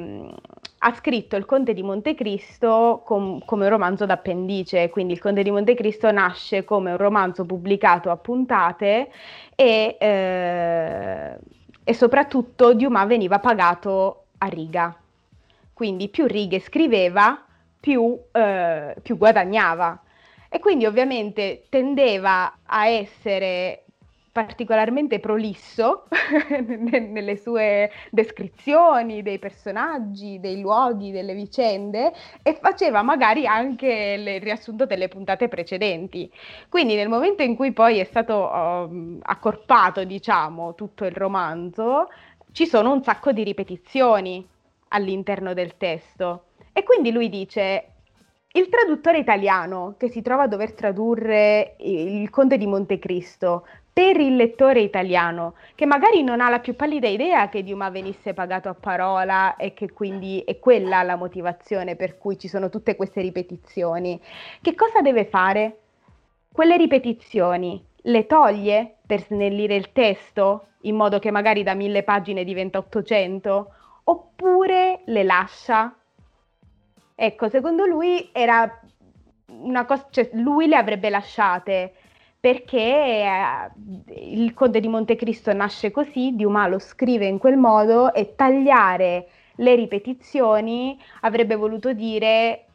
ha 0.86 0.92
scritto 0.92 1.36
Il 1.36 1.46
Conte 1.46 1.72
di 1.72 1.82
Montecristo 1.82 3.02
com- 3.06 3.42
come 3.46 3.64
un 3.64 3.70
romanzo 3.70 4.04
d'appendice, 4.04 4.90
quindi 4.90 5.14
Il 5.14 5.18
Conte 5.18 5.42
di 5.42 5.50
Montecristo 5.50 6.10
nasce 6.10 6.64
come 6.64 6.90
un 6.90 6.98
romanzo 6.98 7.46
pubblicato 7.46 8.10
a 8.10 8.16
puntate 8.18 9.10
e, 9.54 9.96
eh, 9.98 11.38
e 11.82 11.94
soprattutto 11.94 12.74
Dumas 12.74 13.06
veniva 13.06 13.38
pagato 13.38 14.26
a 14.38 14.46
riga, 14.46 14.94
quindi 15.72 16.08
più 16.08 16.26
righe 16.26 16.60
scriveva, 16.60 17.42
più, 17.80 18.18
eh, 18.32 18.94
più 19.02 19.16
guadagnava. 19.16 19.98
E 20.50 20.58
quindi 20.58 20.84
ovviamente 20.84 21.64
tendeva 21.70 22.58
a 22.62 22.86
essere 22.88 23.83
particolarmente 24.34 25.20
prolisso 25.20 26.08
nelle 26.66 27.36
sue 27.36 27.88
descrizioni 28.10 29.22
dei 29.22 29.38
personaggi, 29.38 30.40
dei 30.40 30.60
luoghi, 30.60 31.12
delle 31.12 31.34
vicende 31.34 32.12
e 32.42 32.58
faceva 32.60 33.02
magari 33.02 33.46
anche 33.46 33.86
il 34.18 34.40
riassunto 34.40 34.86
delle 34.86 35.06
puntate 35.06 35.46
precedenti. 35.46 36.28
Quindi 36.68 36.96
nel 36.96 37.08
momento 37.08 37.44
in 37.44 37.54
cui 37.54 37.72
poi 37.72 38.00
è 38.00 38.04
stato 38.04 38.50
um, 38.52 39.20
accorpato, 39.22 40.02
diciamo, 40.02 40.74
tutto 40.74 41.04
il 41.04 41.12
romanzo, 41.12 42.08
ci 42.50 42.66
sono 42.66 42.92
un 42.92 43.04
sacco 43.04 43.30
di 43.30 43.44
ripetizioni 43.44 44.44
all'interno 44.88 45.54
del 45.54 45.76
testo. 45.76 46.46
E 46.72 46.82
quindi 46.82 47.12
lui 47.12 47.28
dice, 47.28 47.84
il 48.56 48.68
traduttore 48.68 49.18
italiano 49.18 49.94
che 49.96 50.08
si 50.08 50.22
trova 50.22 50.42
a 50.42 50.48
dover 50.48 50.74
tradurre 50.74 51.76
il 51.78 52.28
Conte 52.30 52.58
di 52.58 52.66
Montecristo 52.66 53.64
per 53.94 54.18
il 54.18 54.34
lettore 54.34 54.80
italiano, 54.80 55.54
che 55.76 55.86
magari 55.86 56.24
non 56.24 56.40
ha 56.40 56.50
la 56.50 56.58
più 56.58 56.74
pallida 56.74 57.06
idea 57.06 57.48
che 57.48 57.62
Diuma 57.62 57.90
venisse 57.90 58.34
pagato 58.34 58.68
a 58.68 58.74
parola 58.74 59.54
e 59.54 59.72
che 59.72 59.92
quindi 59.92 60.40
è 60.40 60.58
quella 60.58 61.04
la 61.04 61.14
motivazione 61.14 61.94
per 61.94 62.18
cui 62.18 62.36
ci 62.36 62.48
sono 62.48 62.68
tutte 62.68 62.96
queste 62.96 63.20
ripetizioni, 63.20 64.20
che 64.60 64.74
cosa 64.74 65.00
deve 65.00 65.26
fare? 65.26 65.78
Quelle 66.52 66.76
ripetizioni 66.76 67.86
le 68.06 68.26
toglie 68.26 68.96
per 69.06 69.20
snellire 69.20 69.76
il 69.76 69.92
testo 69.92 70.66
in 70.82 70.96
modo 70.96 71.20
che 71.20 71.30
magari 71.30 71.62
da 71.62 71.74
mille 71.74 72.02
pagine 72.02 72.42
diventa 72.42 72.78
800 72.78 73.74
oppure 74.02 75.02
le 75.04 75.22
lascia? 75.22 75.94
Ecco, 77.14 77.48
secondo 77.48 77.86
lui 77.86 78.28
era 78.32 78.80
una 79.46 79.84
cosa, 79.84 80.08
cioè 80.10 80.30
lui 80.32 80.66
le 80.66 80.76
avrebbe 80.76 81.10
lasciate 81.10 81.94
perché 82.44 82.78
eh, 82.78 83.70
il 84.16 84.52
Conte 84.52 84.78
di 84.78 84.86
Montecristo 84.86 85.50
nasce 85.54 85.90
così, 85.90 86.36
Dumas 86.36 86.68
lo 86.68 86.78
scrive 86.78 87.24
in 87.24 87.38
quel 87.38 87.56
modo 87.56 88.12
e 88.12 88.34
tagliare 88.34 89.28
le 89.54 89.74
ripetizioni 89.74 91.00
avrebbe 91.22 91.56
voluto 91.56 91.94
dire 91.94 92.66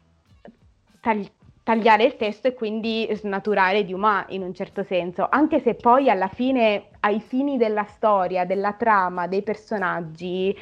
tagli- 1.00 1.30
tagliare 1.62 2.02
il 2.02 2.16
testo 2.16 2.48
e 2.48 2.54
quindi 2.54 3.08
snaturare 3.12 3.84
Dumas 3.84 4.24
in 4.30 4.42
un 4.42 4.52
certo 4.54 4.82
senso, 4.82 5.28
anche 5.30 5.60
se 5.60 5.74
poi 5.74 6.10
alla 6.10 6.26
fine, 6.26 6.86
ai 6.98 7.20
fini 7.20 7.56
della 7.56 7.84
storia, 7.84 8.44
della 8.44 8.72
trama, 8.72 9.28
dei 9.28 9.42
personaggi, 9.42 10.52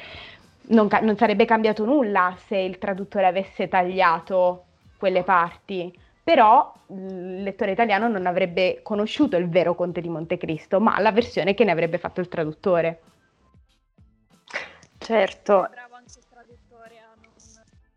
non, 0.67 0.87
ca- 0.87 0.99
non 0.99 1.17
sarebbe 1.17 1.45
cambiato 1.45 1.83
nulla 1.83 2.35
se 2.45 2.57
il 2.57 2.77
traduttore 2.77 3.25
avesse 3.25 3.67
tagliato 3.67 4.65
quelle 4.99 5.23
parti 5.23 5.91
però 6.29 6.71
il 6.89 7.41
lettore 7.41 7.71
italiano 7.71 8.07
non 8.07 8.27
avrebbe 8.27 8.81
conosciuto 8.83 9.35
il 9.35 9.49
vero 9.49 9.73
Conte 9.73 9.99
di 9.99 10.09
Montecristo, 10.09 10.79
ma 10.79 10.99
la 10.99 11.11
versione 11.11 11.55
che 11.55 11.63
ne 11.63 11.71
avrebbe 11.71 11.97
fatto 11.97 12.21
il 12.21 12.27
traduttore. 12.27 13.01
Certo. 14.99 15.67
Bravo 15.71 15.95
anche 15.95 16.19
il 16.19 16.25
traduttore 16.29 16.99
a 16.99 17.15
non 17.15 17.31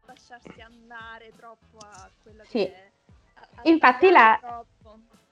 lasciarsi 0.07 0.63
andare 0.63 1.31
troppo 1.37 1.77
a 1.81 2.09
quello 2.23 2.43
sì. 2.45 2.65
che... 2.65 2.75
A, 3.35 3.49
a 3.57 3.69
Infatti 3.69 4.11
la, 4.11 4.65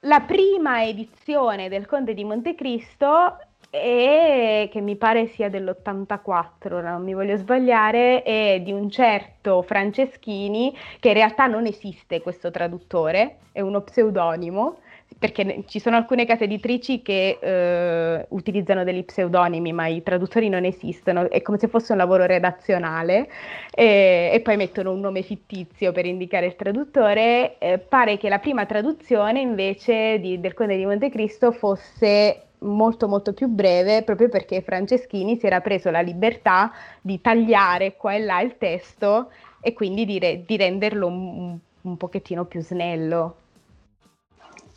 la 0.01 0.21
prima 0.21 0.85
edizione 0.85 1.71
del 1.71 1.87
Conte 1.87 2.13
di 2.13 2.25
Montecristo 2.25 3.39
e 3.71 4.69
che 4.71 4.81
mi 4.81 4.97
pare 4.97 5.29
sia 5.29 5.49
dell'84, 5.49 6.83
non 6.83 7.05
mi 7.05 7.15
voglio 7.15 7.37
sbagliare, 7.37 8.23
è 8.23 8.61
di 8.63 8.73
un 8.73 8.91
certo 8.91 9.63
Franceschini, 9.63 10.77
che 10.99 11.09
in 11.09 11.15
realtà 11.15 11.47
non 11.47 11.67
esiste 11.67 12.21
questo 12.21 12.51
traduttore, 12.51 13.37
è 13.53 13.61
uno 13.61 13.81
pseudonimo, 13.83 14.79
perché 15.19 15.65
ci 15.67 15.79
sono 15.81 15.97
alcune 15.97 16.25
case 16.25 16.45
editrici 16.45 17.03
che 17.03 17.39
eh, 17.41 18.27
utilizzano 18.31 18.85
degli 18.85 19.05
pseudonimi, 19.05 19.73
ma 19.73 19.87
i 19.87 20.03
traduttori 20.03 20.49
non 20.49 20.65
esistono, 20.65 21.31
è 21.31 21.43
come 21.43 21.59
se 21.59 21.69
fosse 21.69 21.93
un 21.93 21.99
lavoro 21.99 22.27
redazionale 22.27 23.29
e, 23.73 24.31
e 24.33 24.41
poi 24.41 24.57
mettono 24.57 24.93
un 24.93 25.01
nome 25.01 25.23
fittizio 25.23 25.93
per 25.93 26.07
indicare 26.07 26.47
il 26.47 26.57
traduttore. 26.57 27.59
Eh, 27.59 27.79
pare 27.79 28.17
che 28.17 28.29
la 28.29 28.39
prima 28.39 28.67
traduzione 28.67 29.41
invece 29.41 30.19
di, 30.21 30.41
del 30.41 30.55
Conde 30.55 30.77
di 30.77 30.87
Montecristo 30.87 31.53
fosse 31.53 32.45
molto 32.61 33.09
molto 33.09 33.33
più 33.33 33.49
breve 33.49 34.03
proprio 34.03 34.29
perché 34.29 34.63
Franceschini 34.63 35.39
si 35.39 35.47
era 35.47 35.61
preso 35.61 35.91
la 35.91 36.01
libertà 36.01 36.73
di 37.01 37.21
tagliare 37.21 37.97
qua 37.97 38.15
e 38.15 38.21
là 38.21 38.41
il 38.41 38.57
testo 38.59 39.31
e 39.61 39.73
quindi 39.73 40.05
di, 40.05 40.19
re- 40.19 40.45
di 40.47 40.57
renderlo 40.57 41.07
un, 41.07 41.59
un, 41.83 41.97
pochettino 41.97 42.45
più 42.45 42.61
snello. 42.63 43.37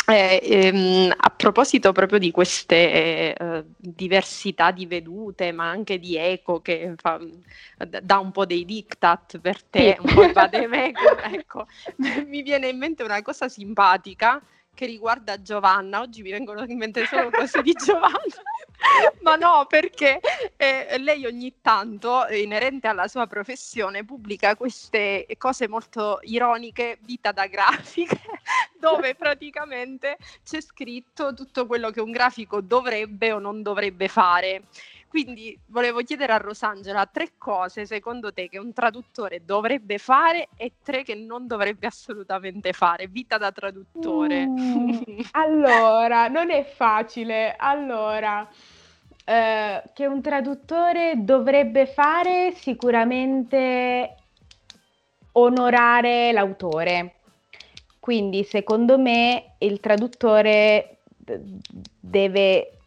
Eh, 0.05 0.41
ehm, 0.43 1.13
a 1.15 1.29
proposito 1.29 1.93
proprio 1.93 2.19
di 2.19 2.29
queste 2.29 3.35
eh, 3.35 3.63
diversità 3.77 4.71
di 4.71 4.85
vedute, 4.85 5.53
ma 5.53 5.69
anche 5.69 5.97
di 5.97 6.17
eco 6.17 6.59
che 6.59 6.93
fa, 6.97 7.17
dà 8.01 8.19
un 8.19 8.31
po' 8.31 8.45
dei 8.45 8.65
diktat 8.65 9.39
per 9.39 9.63
te, 9.63 9.97
sì. 9.97 10.05
un 10.05 10.13
po' 10.13 10.31
vademecum, 10.33 11.19
ecco, 11.31 11.67
mi 12.27 12.41
viene 12.41 12.67
in 12.67 12.77
mente 12.77 13.03
una 13.03 13.21
cosa 13.21 13.47
simpatica 13.47 14.41
che 14.73 14.85
riguarda 14.85 15.41
Giovanna. 15.41 16.01
Oggi 16.01 16.21
mi 16.21 16.31
vengono 16.31 16.63
in 16.63 16.77
mente 16.77 17.05
solo 17.05 17.29
cose 17.29 17.61
di 17.61 17.73
Giovanna. 17.73 18.17
Ma 19.21 19.35
no, 19.35 19.65
perché 19.67 20.19
eh, 20.57 20.97
lei 20.99 21.25
ogni 21.25 21.55
tanto, 21.61 22.25
inerente 22.29 22.87
alla 22.87 23.07
sua 23.07 23.27
professione, 23.27 24.03
pubblica 24.03 24.55
queste 24.55 25.25
cose 25.37 25.67
molto 25.67 26.19
ironiche, 26.23 26.99
vita 27.01 27.31
da 27.31 27.47
grafiche, 27.47 28.19
dove 28.79 29.15
praticamente 29.15 30.17
c'è 30.43 30.61
scritto 30.61 31.33
tutto 31.33 31.65
quello 31.65 31.91
che 31.91 32.01
un 32.01 32.11
grafico 32.11 32.61
dovrebbe 32.61 33.31
o 33.31 33.39
non 33.39 33.61
dovrebbe 33.61 34.07
fare. 34.07 34.63
Quindi 35.13 35.55
volevo 35.67 36.01
chiedere 36.01 36.33
a 36.33 36.37
Rosangela 36.37 37.05
tre 37.05 37.33
cose 37.37 37.85
secondo 37.85 38.33
te 38.33 38.49
che 38.49 38.57
un 38.57 38.73
traduttore 38.73 39.45
dovrebbe 39.45 39.99
fare 39.99 40.47
e 40.55 40.71
tre 40.83 41.03
che 41.03 41.13
non 41.13 41.45
dovrebbe 41.45 41.85
assolutamente 41.85 42.73
fare. 42.73 43.05
Vita 43.05 43.37
da 43.37 43.51
traduttore. 43.51 44.47
Mm, 44.47 45.19
allora, 45.33 46.29
non 46.29 46.49
è 46.49 46.63
facile. 46.63 47.55
Allora, 47.55 48.49
eh, 49.23 49.83
che 49.93 50.07
un 50.07 50.19
traduttore 50.19 51.13
dovrebbe 51.17 51.85
fare 51.85 52.51
sicuramente 52.55 54.15
onorare 55.33 56.31
l'autore. 56.31 57.17
Quindi, 57.99 58.43
secondo 58.43 58.97
me, 58.97 59.57
il 59.59 59.79
traduttore 59.79 61.01
deve 61.99 62.79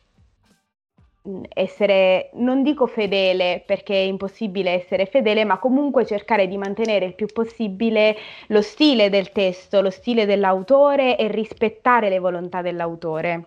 essere, 1.49 2.31
non 2.35 2.63
dico 2.63 2.87
fedele 2.87 3.63
perché 3.67 3.95
è 3.95 4.05
impossibile 4.05 4.71
essere 4.71 5.07
fedele, 5.07 5.45
ma 5.45 5.59
comunque 5.59 6.07
cercare 6.07 6.47
di 6.47 6.57
mantenere 6.57 7.05
il 7.05 7.15
più 7.15 7.27
possibile 7.27 8.17
lo 8.49 8.63
stile 8.63 9.11
del 9.11 9.33
testo, 9.33 9.81
lo 9.81 9.91
stile 9.91 10.27
dell'autore 10.27 11.17
e 11.17 11.29
rispettare 11.29 12.09
le 12.09 12.19
volontà 12.19 12.63
dell'autore. 12.63 13.45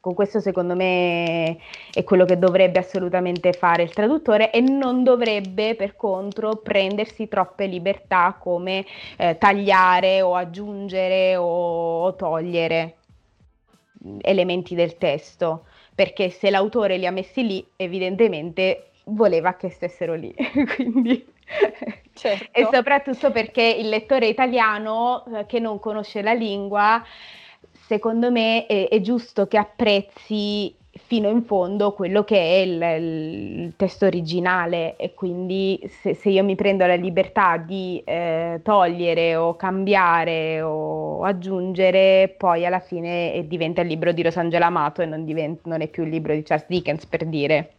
Con 0.00 0.14
questo 0.14 0.40
secondo 0.40 0.74
me 0.74 1.58
è 1.92 2.04
quello 2.04 2.24
che 2.24 2.38
dovrebbe 2.38 2.78
assolutamente 2.78 3.52
fare 3.52 3.82
il 3.82 3.92
traduttore 3.92 4.50
e 4.50 4.60
non 4.60 5.02
dovrebbe 5.02 5.74
per 5.74 5.94
contro 5.94 6.56
prendersi 6.56 7.28
troppe 7.28 7.66
libertà 7.66 8.34
come 8.40 8.86
eh, 9.18 9.36
tagliare 9.36 10.22
o 10.22 10.36
aggiungere 10.36 11.36
o, 11.36 12.04
o 12.04 12.14
togliere 12.14 12.94
elementi 14.22 14.74
del 14.74 14.96
testo 14.96 15.64
perché 16.00 16.30
se 16.30 16.48
l'autore 16.48 16.96
li 16.96 17.04
ha 17.04 17.10
messi 17.10 17.46
lì, 17.46 17.66
evidentemente 17.76 18.92
voleva 19.04 19.52
che 19.56 19.68
stessero 19.68 20.14
lì. 20.14 20.34
Quindi... 20.74 21.26
Certo. 22.14 22.58
e 22.58 22.66
soprattutto 22.72 23.30
perché 23.30 23.62
il 23.62 23.90
lettore 23.90 24.26
italiano 24.28 25.26
eh, 25.26 25.44
che 25.44 25.58
non 25.58 25.78
conosce 25.78 26.22
la 26.22 26.32
lingua, 26.32 27.04
secondo 27.86 28.30
me 28.30 28.64
è, 28.64 28.88
è 28.88 29.00
giusto 29.02 29.46
che 29.46 29.58
apprezzi 29.58 30.74
fino 30.92 31.28
in 31.28 31.44
fondo 31.44 31.92
quello 31.92 32.24
che 32.24 32.36
è 32.36 32.56
il, 32.58 32.82
il 32.82 33.72
testo 33.76 34.06
originale 34.06 34.96
e 34.96 35.14
quindi 35.14 35.80
se, 35.88 36.14
se, 36.14 36.30
io 36.30 36.42
mi 36.42 36.56
prendo 36.56 36.84
la 36.84 36.94
libertà 36.94 37.56
di 37.58 38.02
eh, 38.04 38.60
togliere 38.62 39.36
o 39.36 39.54
cambiare 39.54 40.60
o 40.62 41.22
aggiungere, 41.22 42.34
poi 42.36 42.66
alla 42.66 42.80
fine 42.80 43.44
diventa 43.46 43.82
il 43.82 43.88
libro 43.88 44.12
di 44.12 44.22
Rosangela 44.22 44.66
Amato 44.66 45.02
e 45.02 45.06
non, 45.06 45.24
diventa, 45.24 45.62
non 45.68 45.80
è 45.80 45.86
più 45.86 46.02
il 46.02 46.10
libro 46.10 46.34
di 46.34 46.42
Charles 46.42 46.66
Dickens 46.68 47.06
per 47.06 47.24
dire. 47.26 47.72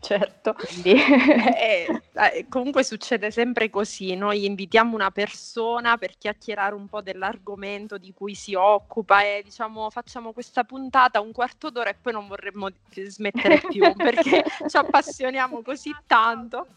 Certo, 0.00 0.54
eh, 0.84 1.86
eh, 2.14 2.46
comunque 2.48 2.84
succede 2.84 3.32
sempre 3.32 3.68
così, 3.68 4.14
noi 4.14 4.44
invitiamo 4.46 4.94
una 4.94 5.10
persona 5.10 5.96
per 5.98 6.16
chiacchierare 6.16 6.74
un 6.74 6.86
po' 6.88 7.00
dell'argomento 7.02 7.98
di 7.98 8.14
cui 8.14 8.34
si 8.34 8.54
occupa 8.54 9.22
e 9.22 9.42
diciamo 9.44 9.90
facciamo 9.90 10.32
questa 10.32 10.62
puntata 10.62 11.20
un 11.20 11.32
quarto 11.32 11.70
d'ora 11.70 11.90
e 11.90 11.96
poi 12.00 12.12
non 12.12 12.28
vorremmo 12.28 12.68
smettere 12.90 13.60
più 13.68 13.92
perché 13.96 14.44
ci 14.68 14.76
appassioniamo 14.78 15.62
così 15.62 15.94
tanto, 16.06 16.68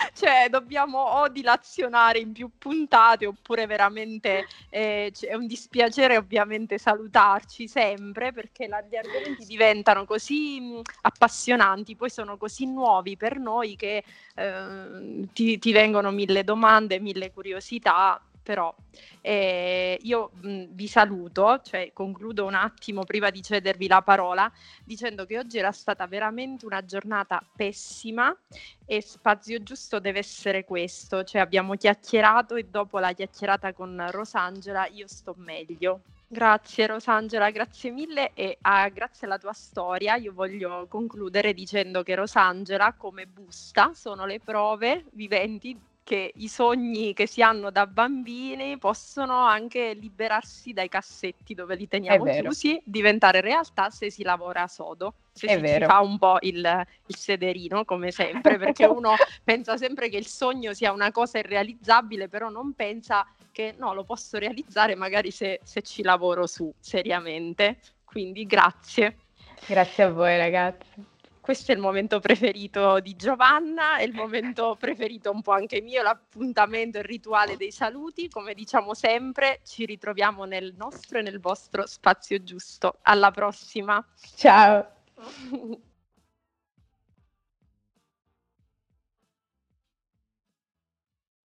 cioè 0.14 0.48
dobbiamo 0.48 0.98
o 0.98 1.28
dilazionare 1.28 2.18
in 2.18 2.32
più 2.32 2.50
puntate 2.58 3.26
oppure 3.26 3.66
veramente 3.66 4.46
eh, 4.68 5.12
è 5.20 5.34
un 5.34 5.46
dispiacere 5.46 6.16
ovviamente 6.16 6.78
salutarci 6.78 7.68
sempre 7.68 8.32
perché 8.32 8.66
la, 8.66 8.82
gli 8.82 8.96
argomenti 8.96 9.44
diventano 9.44 10.04
così 10.04 10.80
appassionanti, 11.02 11.96
poi 11.96 12.10
sono 12.10 12.36
così 12.36 12.66
nuovi 12.66 13.16
per 13.16 13.38
noi 13.38 13.76
che 13.76 14.04
eh, 14.34 15.28
ti, 15.32 15.58
ti, 15.58 15.72
vengono 15.72 16.10
mille 16.10 16.44
domande, 16.44 17.00
mille 17.00 17.32
curiosità. 17.32 18.20
Però 18.50 18.74
eh, 19.20 19.96
io 20.02 20.32
mh, 20.40 20.64
vi 20.70 20.88
saluto, 20.88 21.60
cioè 21.62 21.92
concludo 21.92 22.46
un 22.46 22.54
attimo 22.54 23.04
prima 23.04 23.30
di 23.30 23.40
cedervi 23.42 23.86
la 23.86 24.02
parola 24.02 24.50
dicendo 24.84 25.24
che 25.24 25.38
oggi 25.38 25.58
era 25.58 25.70
stata 25.70 26.04
veramente 26.08 26.66
una 26.66 26.84
giornata 26.84 27.40
pessima 27.54 28.36
e 28.84 29.00
spazio 29.00 29.62
giusto 29.62 30.00
deve 30.00 30.18
essere 30.18 30.64
questo, 30.64 31.22
cioè 31.22 31.40
abbiamo 31.40 31.76
chiacchierato 31.76 32.56
e 32.56 32.64
dopo 32.64 32.98
la 32.98 33.12
chiacchierata 33.12 33.72
con 33.72 34.04
Rosangela 34.10 34.88
io 34.88 35.06
sto 35.06 35.36
meglio. 35.36 36.00
Grazie 36.26 36.88
Rosangela, 36.88 37.50
grazie 37.50 37.92
mille 37.92 38.32
e 38.34 38.58
ah, 38.62 38.88
grazie 38.88 39.28
alla 39.28 39.38
tua 39.38 39.52
storia 39.52 40.16
io 40.16 40.32
voglio 40.32 40.88
concludere 40.88 41.54
dicendo 41.54 42.02
che 42.02 42.16
Rosangela 42.16 42.94
come 42.94 43.26
busta 43.26 43.92
sono 43.94 44.26
le 44.26 44.40
prove 44.40 45.04
viventi 45.12 45.78
che 46.10 46.32
i 46.34 46.48
sogni 46.48 47.14
che 47.14 47.28
si 47.28 47.40
hanno 47.40 47.70
da 47.70 47.86
bambini 47.86 48.76
possono 48.78 49.44
anche 49.44 49.92
liberarsi 49.94 50.72
dai 50.72 50.88
cassetti 50.88 51.54
dove 51.54 51.76
li 51.76 51.86
teniamo 51.86 52.24
chiusi, 52.24 52.82
diventare 52.84 53.40
realtà 53.40 53.90
se 53.90 54.10
si 54.10 54.24
lavora 54.24 54.66
sodo, 54.66 55.14
se 55.30 55.46
si, 55.46 55.64
si, 55.64 55.84
fa 55.84 56.00
un 56.00 56.18
po' 56.18 56.38
il, 56.40 56.84
il 57.06 57.16
sederino 57.16 57.84
come 57.84 58.10
sempre, 58.10 58.58
perché 58.58 58.86
uno 58.90 59.14
pensa 59.44 59.76
sempre 59.76 60.08
che 60.08 60.16
il 60.16 60.26
sogno 60.26 60.74
sia 60.74 60.90
una 60.90 61.12
cosa 61.12 61.38
irrealizzabile, 61.38 62.28
però 62.28 62.48
non 62.48 62.72
pensa 62.72 63.24
che 63.52 63.76
no, 63.78 63.94
lo 63.94 64.02
posso 64.02 64.36
realizzare 64.36 64.96
magari 64.96 65.30
se, 65.30 65.60
se 65.62 65.80
ci 65.82 66.02
lavoro 66.02 66.48
su 66.48 66.74
seriamente. 66.80 67.78
Quindi 68.02 68.46
grazie. 68.46 69.16
Grazie 69.64 70.02
a 70.02 70.10
voi 70.10 70.36
ragazzi 70.36 71.18
questo 71.40 71.72
è 71.72 71.74
il 71.74 71.80
momento 71.80 72.20
preferito 72.20 73.00
di 73.00 73.16
Giovanna, 73.16 73.96
è 73.96 74.02
il 74.02 74.14
momento 74.14 74.76
preferito 74.78 75.30
un 75.30 75.42
po' 75.42 75.52
anche 75.52 75.80
mio, 75.80 76.02
l'appuntamento, 76.02 76.98
il 76.98 77.04
rituale 77.04 77.56
dei 77.56 77.72
saluti. 77.72 78.28
Come 78.28 78.54
diciamo 78.54 78.94
sempre, 78.94 79.60
ci 79.64 79.84
ritroviamo 79.84 80.44
nel 80.44 80.74
nostro 80.76 81.18
e 81.18 81.22
nel 81.22 81.40
vostro 81.40 81.86
spazio 81.86 82.42
giusto. 82.42 82.98
Alla 83.02 83.30
prossima. 83.30 84.04
Ciao. 84.36 84.86